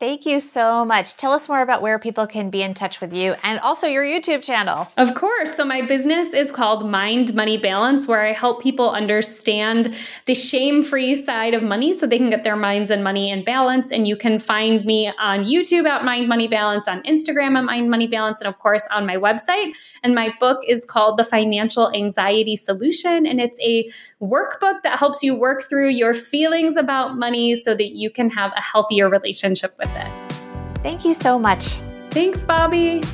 Thank 0.00 0.26
you 0.26 0.38
so 0.38 0.84
much. 0.84 1.16
Tell 1.16 1.32
us 1.32 1.48
more 1.48 1.60
about 1.60 1.82
where 1.82 1.98
people 1.98 2.28
can 2.28 2.50
be 2.50 2.62
in 2.62 2.72
touch 2.72 3.00
with 3.00 3.12
you 3.12 3.34
and 3.42 3.58
also 3.58 3.88
your 3.88 4.04
YouTube 4.04 4.44
channel. 4.44 4.92
Of 4.96 5.16
course. 5.16 5.56
So, 5.56 5.64
my 5.64 5.82
business 5.82 6.32
is 6.32 6.52
called 6.52 6.88
Mind 6.88 7.34
Money 7.34 7.56
Balance, 7.56 8.06
where 8.06 8.24
I 8.24 8.32
help 8.32 8.62
people 8.62 8.90
understand 8.90 9.96
the 10.26 10.34
shame 10.34 10.84
free 10.84 11.16
side 11.16 11.52
of 11.52 11.64
money 11.64 11.92
so 11.92 12.06
they 12.06 12.18
can 12.18 12.30
get 12.30 12.44
their 12.44 12.54
minds 12.54 12.92
and 12.92 13.02
money 13.02 13.28
in 13.28 13.42
balance. 13.42 13.90
And 13.90 14.06
you 14.06 14.14
can 14.14 14.38
find 14.38 14.84
me 14.84 15.10
on 15.18 15.40
YouTube 15.40 15.88
at 15.88 16.04
Mind 16.04 16.28
Money 16.28 16.46
Balance, 16.46 16.86
on 16.86 17.02
Instagram 17.02 17.58
at 17.58 17.64
Mind 17.64 17.90
Money 17.90 18.06
Balance, 18.06 18.40
and 18.40 18.46
of 18.46 18.60
course 18.60 18.86
on 18.92 19.04
my 19.04 19.16
website. 19.16 19.72
And 20.04 20.14
my 20.14 20.32
book 20.38 20.62
is 20.68 20.84
called 20.84 21.16
The 21.16 21.24
Financial 21.24 21.92
Anxiety 21.92 22.54
Solution. 22.54 23.26
And 23.26 23.40
it's 23.40 23.58
a 23.58 23.90
workbook 24.22 24.82
that 24.82 25.00
helps 25.00 25.24
you 25.24 25.34
work 25.34 25.68
through 25.68 25.88
your 25.88 26.14
feelings 26.14 26.76
about 26.76 27.18
money 27.18 27.56
so 27.56 27.74
that 27.74 27.96
you 27.96 28.10
can 28.10 28.30
have 28.30 28.52
a 28.56 28.60
healthier 28.60 29.08
relationship 29.08 29.74
with 29.76 29.87
it. 29.96 30.82
Thank 30.82 31.04
you 31.04 31.14
so 31.14 31.38
much. 31.38 31.80
Thanks, 32.10 32.42
Bobbi. 32.44 33.04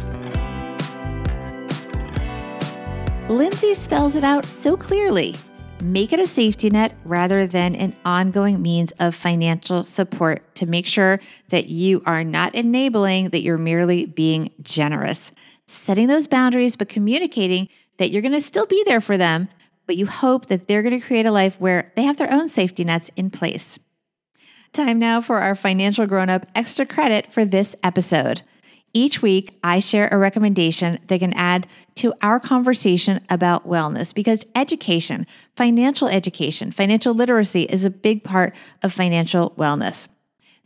Lindsay 3.29 3.75
spells 3.75 4.17
it 4.17 4.25
out 4.25 4.45
so 4.45 4.77
clearly. 4.77 5.35
Make 5.83 6.13
it 6.13 6.21
a 6.21 6.27
safety 6.27 6.71
net 6.71 6.95
rather 7.05 7.47
than 7.47 7.75
an 7.75 7.97
ongoing 8.05 8.63
means 8.63 8.93
of 9.01 9.15
financial 9.15 9.83
support 9.83 10.55
to 10.57 10.67
make 10.67 10.87
sure 10.87 11.21
that 11.49 11.69
you 11.69 12.03
are 12.07 12.23
not 12.23 12.55
enabling, 12.55 13.31
that 13.31 13.43
you're 13.43 13.59
merely 13.59 14.07
being 14.07 14.51
generous. 14.63 15.33
Setting 15.67 16.07
those 16.07 16.27
boundaries, 16.27 16.77
but 16.77 16.89
communicating 16.89 17.69
that 17.97 18.11
you're 18.11 18.23
going 18.23 18.33
to 18.33 18.41
still 18.41 18.67
be 18.67 18.83
there 18.87 19.01
for 19.01 19.17
them, 19.17 19.49
but 19.87 19.97
you 19.97 20.07
hope 20.07 20.47
that 20.47 20.69
they're 20.69 20.83
going 20.83 20.99
to 20.99 21.07
create 21.07 21.27
a 21.27 21.33
life 21.33 21.61
where 21.61 21.93
they 21.97 22.03
have 22.03 22.17
their 22.17 22.33
own 22.33 22.49
safety 22.49 22.85
nets 22.85 23.11
in 23.17 23.31
place. 23.31 23.79
Time 24.75 24.99
now 24.99 25.21
for 25.21 25.39
our 25.39 25.55
financial 25.55 26.05
grown 26.05 26.29
up 26.29 26.47
extra 26.53 26.85
credit 26.85 27.33
for 27.33 27.45
this 27.45 27.77
episode. 27.85 28.43
Each 28.93 29.23
week, 29.23 29.57
I 29.63 29.79
share 29.79 30.09
a 30.09 30.19
recommendation 30.19 30.99
that 31.07 31.21
can 31.21 31.33
add 31.35 31.69
to 31.95 32.13
our 32.21 32.41
conversation 32.41 33.21
about 33.31 33.69
wellness 33.69 34.13
because 34.13 34.45
education, 34.57 35.29
financial 35.55 36.09
education, 36.09 36.73
financial 36.73 37.15
literacy 37.15 37.63
is 37.63 37.85
a 37.85 37.91
big 37.91 38.25
part 38.25 38.53
of 38.83 38.93
financial 38.93 39.51
wellness. 39.51 40.09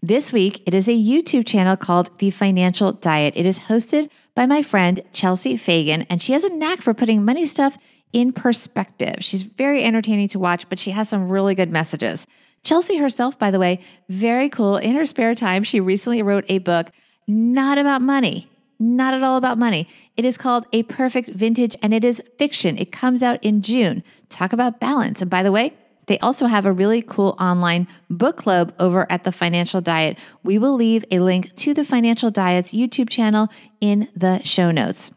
This 0.03 0.33
week, 0.33 0.63
it 0.65 0.73
is 0.73 0.89
a 0.89 0.93
YouTube 0.93 1.47
channel 1.47 1.77
called 1.77 2.19
The 2.19 2.31
Financial 2.31 2.93
Diet. 2.93 3.35
It 3.37 3.45
is 3.45 3.59
hosted 3.59 4.09
by 4.35 4.47
my 4.47 4.63
friend 4.63 5.03
Chelsea 5.13 5.59
Fagan, 5.59 6.07
and 6.09 6.23
she 6.23 6.33
has 6.33 6.45
a 6.45 6.49
knack 6.49 6.81
for 6.81 6.95
putting 6.95 7.27
money 7.27 7.45
stuff 7.45 7.77
in 8.15 8.33
perspective. 8.33 9.17
She's 9.21 9.43
very 9.43 9.85
entertaining 9.85 10.29
to 10.29 10.39
watch, 10.39 10.67
but 10.71 10.79
she 10.79 10.93
has 10.93 11.11
some 11.11 11.29
really 11.29 11.55
good 11.55 11.71
messages. 11.71 12.27
Chelsea 12.63 12.99
herself, 12.99 13.39
by 13.39 13.51
the 13.51 13.59
way, 13.59 13.81
very 14.09 14.49
cool. 14.49 14.77
In 14.77 14.95
her 14.95 15.07
spare 15.07 15.35
time, 15.35 15.63
she 15.63 15.81
recently 15.81 16.23
wrote 16.23 16.45
a 16.49 16.59
book 16.59 16.91
not 17.27 17.79
about 17.79 18.03
money, 18.03 18.49
not 18.79 19.15
at 19.15 19.23
all 19.23 19.37
about 19.37 19.59
money. 19.59 19.89
It 20.17 20.25
is 20.25 20.39
called 20.39 20.67
A 20.73 20.83
Perfect 20.85 21.29
Vintage 21.29 21.77
and 21.83 21.93
it 21.93 22.05
is 22.05 22.23
fiction. 22.39 22.79
It 22.79 22.93
comes 22.93 23.23
out 23.23 23.43
in 23.45 23.63
June. 23.63 24.03
Talk 24.29 24.53
about 24.53 24.81
balance. 24.81 25.21
And 25.21 25.31
by 25.31 25.43
the 25.43 25.53
way, 25.53 25.75
they 26.07 26.19
also 26.21 26.47
have 26.47 26.65
a 26.65 26.73
really 26.73 27.03
cool 27.03 27.37
online 27.39 27.87
book 28.09 28.39
club 28.39 28.75
over 28.81 29.07
at 29.11 29.25
the 29.25 29.33
Financial 29.33 29.83
Diet. 29.83 30.19
We 30.43 30.59
will 30.59 30.75
leave 30.75 31.05
a 31.11 31.21
link 31.21 31.55
to 31.57 31.75
the 31.75 31.85
Financial 31.85 32.31
Diet's 32.31 32.73
YouTube 32.73 33.11
channel 33.11 33.49
in 33.81 34.09
the 34.17 34.43
show 34.43 34.71
notes. 34.71 35.11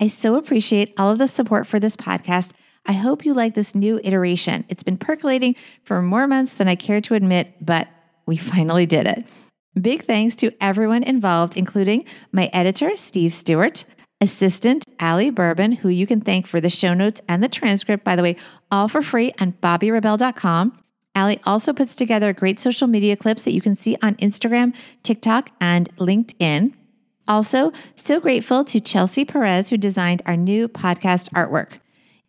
I 0.00 0.08
so 0.08 0.34
appreciate 0.34 0.94
all 0.98 1.12
of 1.12 1.18
the 1.18 1.28
support 1.28 1.68
for 1.68 1.78
this 1.78 1.94
podcast. 1.94 2.50
I 2.86 2.92
hope 2.92 3.24
you 3.24 3.32
like 3.32 3.54
this 3.54 3.74
new 3.74 4.00
iteration. 4.02 4.64
It's 4.68 4.82
been 4.82 4.96
percolating 4.96 5.54
for 5.84 6.02
more 6.02 6.26
months 6.26 6.54
than 6.54 6.68
I 6.68 6.74
care 6.74 7.00
to 7.02 7.14
admit, 7.14 7.54
but 7.64 7.88
we 8.26 8.36
finally 8.52 8.86
did 8.86 9.06
it. 9.06 9.24
Big 9.80 10.04
thanks 10.04 10.36
to 10.36 10.52
everyone 10.60 11.02
involved, 11.02 11.56
including 11.56 12.04
my 12.30 12.50
editor, 12.52 12.96
Steve 12.96 13.32
Stewart, 13.32 13.86
assistant, 14.20 14.84
Allie 15.00 15.30
Bourbon, 15.30 15.72
who 15.72 15.88
you 15.88 16.06
can 16.06 16.20
thank 16.20 16.46
for 16.46 16.60
the 16.60 16.68
show 16.68 16.92
notes 16.92 17.22
and 17.26 17.42
the 17.42 17.48
transcript, 17.48 18.04
by 18.04 18.14
the 18.14 18.22
way, 18.22 18.36
all 18.70 18.88
for 18.88 19.00
free 19.00 19.32
on 19.40 19.52
bobbirebell.com. 19.62 20.78
Allie 21.14 21.40
also 21.44 21.72
puts 21.72 21.96
together 21.96 22.32
great 22.32 22.60
social 22.60 22.86
media 22.86 23.16
clips 23.16 23.42
that 23.42 23.52
you 23.52 23.60
can 23.60 23.76
see 23.76 23.96
on 24.02 24.14
Instagram, 24.16 24.74
TikTok, 25.02 25.50
and 25.60 25.94
LinkedIn. 25.96 26.72
Also, 27.28 27.72
so 27.94 28.20
grateful 28.20 28.64
to 28.64 28.80
Chelsea 28.80 29.24
Perez, 29.24 29.70
who 29.70 29.76
designed 29.76 30.22
our 30.26 30.36
new 30.36 30.68
podcast 30.68 31.28
artwork. 31.30 31.81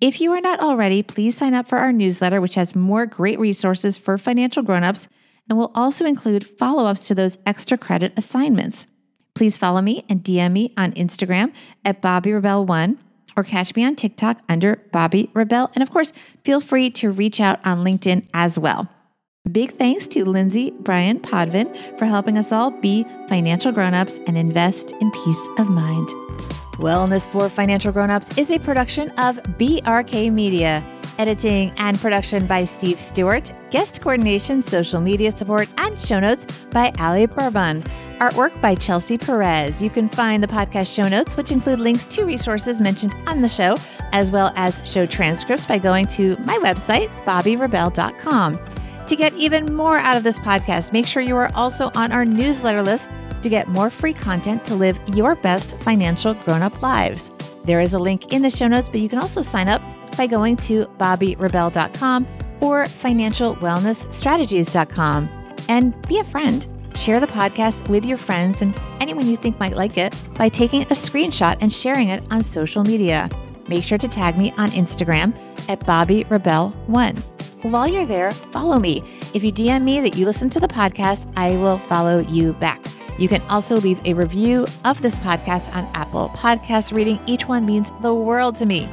If 0.04 0.20
you 0.20 0.34
are 0.34 0.42
not 0.42 0.60
already, 0.60 1.02
please 1.02 1.38
sign 1.38 1.54
up 1.54 1.70
for 1.70 1.78
our 1.78 1.94
newsletter, 1.94 2.42
which 2.42 2.56
has 2.56 2.76
more 2.76 3.06
great 3.06 3.40
resources 3.40 3.98
for 3.98 4.18
financial 4.18 4.62
grown-ups 4.62 5.08
and 5.48 5.58
will 5.58 5.72
also 5.74 6.06
include 6.06 6.46
follow-ups 6.46 7.08
to 7.08 7.16
those 7.16 7.38
extra 7.46 7.78
credit 7.78 8.12
assignments. 8.18 8.86
Please 9.34 9.58
follow 9.58 9.82
me 9.82 10.04
and 10.10 10.22
DM 10.22 10.52
me 10.52 10.74
on 10.76 10.92
Instagram 10.92 11.54
at 11.86 12.02
Bobbi 12.02 12.38
Rebell1 12.38 12.98
or 13.38 13.46
catch 13.46 13.78
me 13.78 13.86
on 13.86 13.96
TikTok 13.96 14.40
under 14.50 14.82
Bobbi 14.94 15.30
Rebell. 15.34 15.72
And 15.74 15.82
of 15.82 15.90
course, 15.90 16.12
feel 16.44 16.60
free 16.60 16.90
to 16.90 17.10
reach 17.10 17.40
out 17.40 17.66
on 17.66 17.86
LinkedIn 17.86 18.28
as 18.34 18.60
well. 18.60 18.90
Big 19.50 19.78
thanks 19.78 20.06
to 20.08 20.26
Lindsay 20.26 20.72
Bryan 20.72 21.20
Podvin 21.20 21.98
for 21.98 22.08
helping 22.08 22.38
us 22.38 22.52
all 22.52 22.72
be 22.72 23.06
financial 23.30 23.72
grown-ups 23.72 24.20
and 24.28 24.38
invest 24.38 24.92
in 25.00 25.12
peace 25.12 25.48
of 25.58 25.70
mind. 25.70 26.10
Wellness 26.78 27.28
for 27.28 27.50
Financial 27.50 27.92
Grownups 27.92 28.38
is 28.38 28.52
a 28.52 28.60
production 28.60 29.12
of 29.12 29.38
BRK 29.58 30.32
Media. 30.32 30.84
Editing 31.20 31.72
and 31.78 32.00
production 32.00 32.48
by 32.48 32.66
Steve 32.66 33.00
Stewart. 33.00 33.52
Guest 33.70 34.02
coordination, 34.02 34.64
social 34.64 35.00
media 35.00 35.32
support, 35.32 35.70
and 35.78 36.02
show 36.02 36.20
notes 36.20 36.46
by 36.72 36.92
Ali 36.98 37.28
Bourbon. 37.28 37.84
Artwork 38.18 38.60
by 38.60 38.74
Chelsea 38.74 39.20
Perez. 39.20 39.82
You 39.82 39.92
can 39.92 40.10
find 40.10 40.42
the 40.42 40.48
podcast 40.48 40.94
show 40.94 41.08
notes, 41.08 41.38
which 41.38 41.52
include 41.52 41.80
links 41.80 42.08
to 42.08 42.26
resources 42.26 42.82
mentioned 42.82 43.14
on 43.28 43.42
the 43.42 43.50
show, 43.50 43.76
as 44.12 44.32
well 44.32 44.52
as 44.56 44.82
show 44.84 45.06
transcripts 45.06 45.68
by 45.68 45.78
going 45.78 46.08
to 46.08 46.36
my 46.38 46.58
website, 46.58 47.10
bobbirebell.com. 47.26 48.60
To 49.08 49.16
get 49.16 49.34
even 49.34 49.76
more 49.76 50.00
out 50.00 50.18
of 50.18 50.24
this 50.24 50.40
podcast, 50.40 50.92
make 50.94 51.06
sure 51.06 51.22
you 51.22 51.36
are 51.36 51.52
also 51.54 51.92
on 51.94 52.12
our 52.12 52.26
newsletter 52.26 52.82
list 52.82 53.10
to 53.44 53.50
get 53.50 53.68
more 53.68 53.90
free 53.90 54.14
content 54.14 54.64
to 54.66 54.76
live 54.76 55.00
your 55.14 55.36
best 55.36 55.76
financial 55.80 56.34
grown 56.34 56.62
up 56.62 56.82
lives. 56.82 57.30
There 57.66 57.82
is 57.82 57.94
a 57.94 58.00
link 58.00 58.32
in 58.34 58.42
the 58.42 58.50
show 58.50 58.68
notes, 58.68 58.90
but 58.90 59.00
you 59.00 59.08
can 59.10 59.20
also 59.20 59.42
sign 59.42 59.70
up 59.70 59.82
by 60.18 60.28
going 60.28 60.58
to 60.58 60.86
bobbirebell.com 60.98 62.28
or 62.62 62.84
financialwellnessstrategies.com 62.86 65.30
and 65.70 66.08
be 66.08 66.20
a 66.20 66.24
friend. 66.24 66.68
Share 66.96 67.20
the 67.20 67.28
podcast 67.28 67.88
with 67.90 68.06
your 68.06 68.18
friends 68.18 68.62
and 68.62 68.80
anyone 69.00 69.28
you 69.28 69.38
think 69.38 69.60
might 69.60 69.76
like 69.76 69.98
it 69.98 70.16
by 70.36 70.50
taking 70.50 70.84
a 70.84 70.96
screenshot 70.96 71.58
and 71.60 71.74
sharing 71.74 72.10
it 72.10 72.24
on 72.30 72.44
social 72.44 72.84
media. 72.84 73.28
Make 73.68 73.84
sure 73.84 73.98
to 73.98 74.08
tag 74.08 74.38
me 74.38 74.54
on 74.58 74.70
Instagram 74.72 75.36
at 75.70 75.80
Bobbi 75.82 76.28
Rebell1. 76.28 77.64
While 77.64 77.88
you're 77.88 78.06
there, 78.06 78.32
follow 78.32 78.78
me. 78.78 79.04
If 79.34 79.44
you 79.44 79.52
DM 79.52 79.84
me 79.84 80.02
that 80.02 80.16
you 80.18 80.26
listen 80.26 80.50
to 80.52 80.60
the 80.60 80.68
podcast, 80.68 81.32
I 81.38 81.56
will 81.58 81.80
follow 81.80 82.20
you 82.20 82.54
back. 82.54 82.84
You 83.18 83.28
can 83.28 83.42
also 83.44 83.76
leave 83.78 84.02
a 84.06 84.14
review 84.14 84.66
of 84.86 85.02
this 85.02 85.18
podcast 85.20 85.74
on 85.76 85.90
Apple 85.94 86.30
Podcasts. 86.30 86.92
Reading 86.92 87.20
each 87.28 87.48
one 87.48 87.66
means 87.66 87.92
the 88.02 88.14
world 88.14 88.56
to 88.58 88.66
me. 88.66 88.90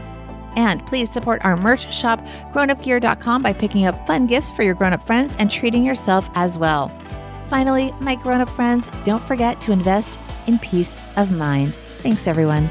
And 0.56 0.84
please 0.86 1.10
support 1.10 1.44
our 1.44 1.56
merch 1.56 1.92
shop, 1.92 2.20
grownupgear.com, 2.52 3.42
by 3.42 3.52
picking 3.52 3.86
up 3.86 4.06
fun 4.06 4.26
gifts 4.26 4.50
for 4.50 4.62
your 4.62 4.74
grown 4.74 4.92
up 4.92 5.06
friends 5.06 5.34
and 5.38 5.50
treating 5.50 5.84
yourself 5.84 6.28
as 6.34 6.58
well. 6.58 6.90
Finally, 7.48 7.92
my 8.00 8.14
grown 8.16 8.40
up 8.40 8.50
friends, 8.50 8.88
don't 9.04 9.22
forget 9.24 9.60
to 9.62 9.72
invest 9.72 10.18
in 10.46 10.58
peace 10.58 11.00
of 11.16 11.30
mind. 11.32 11.74
Thanks, 11.74 12.26
everyone. 12.26 12.68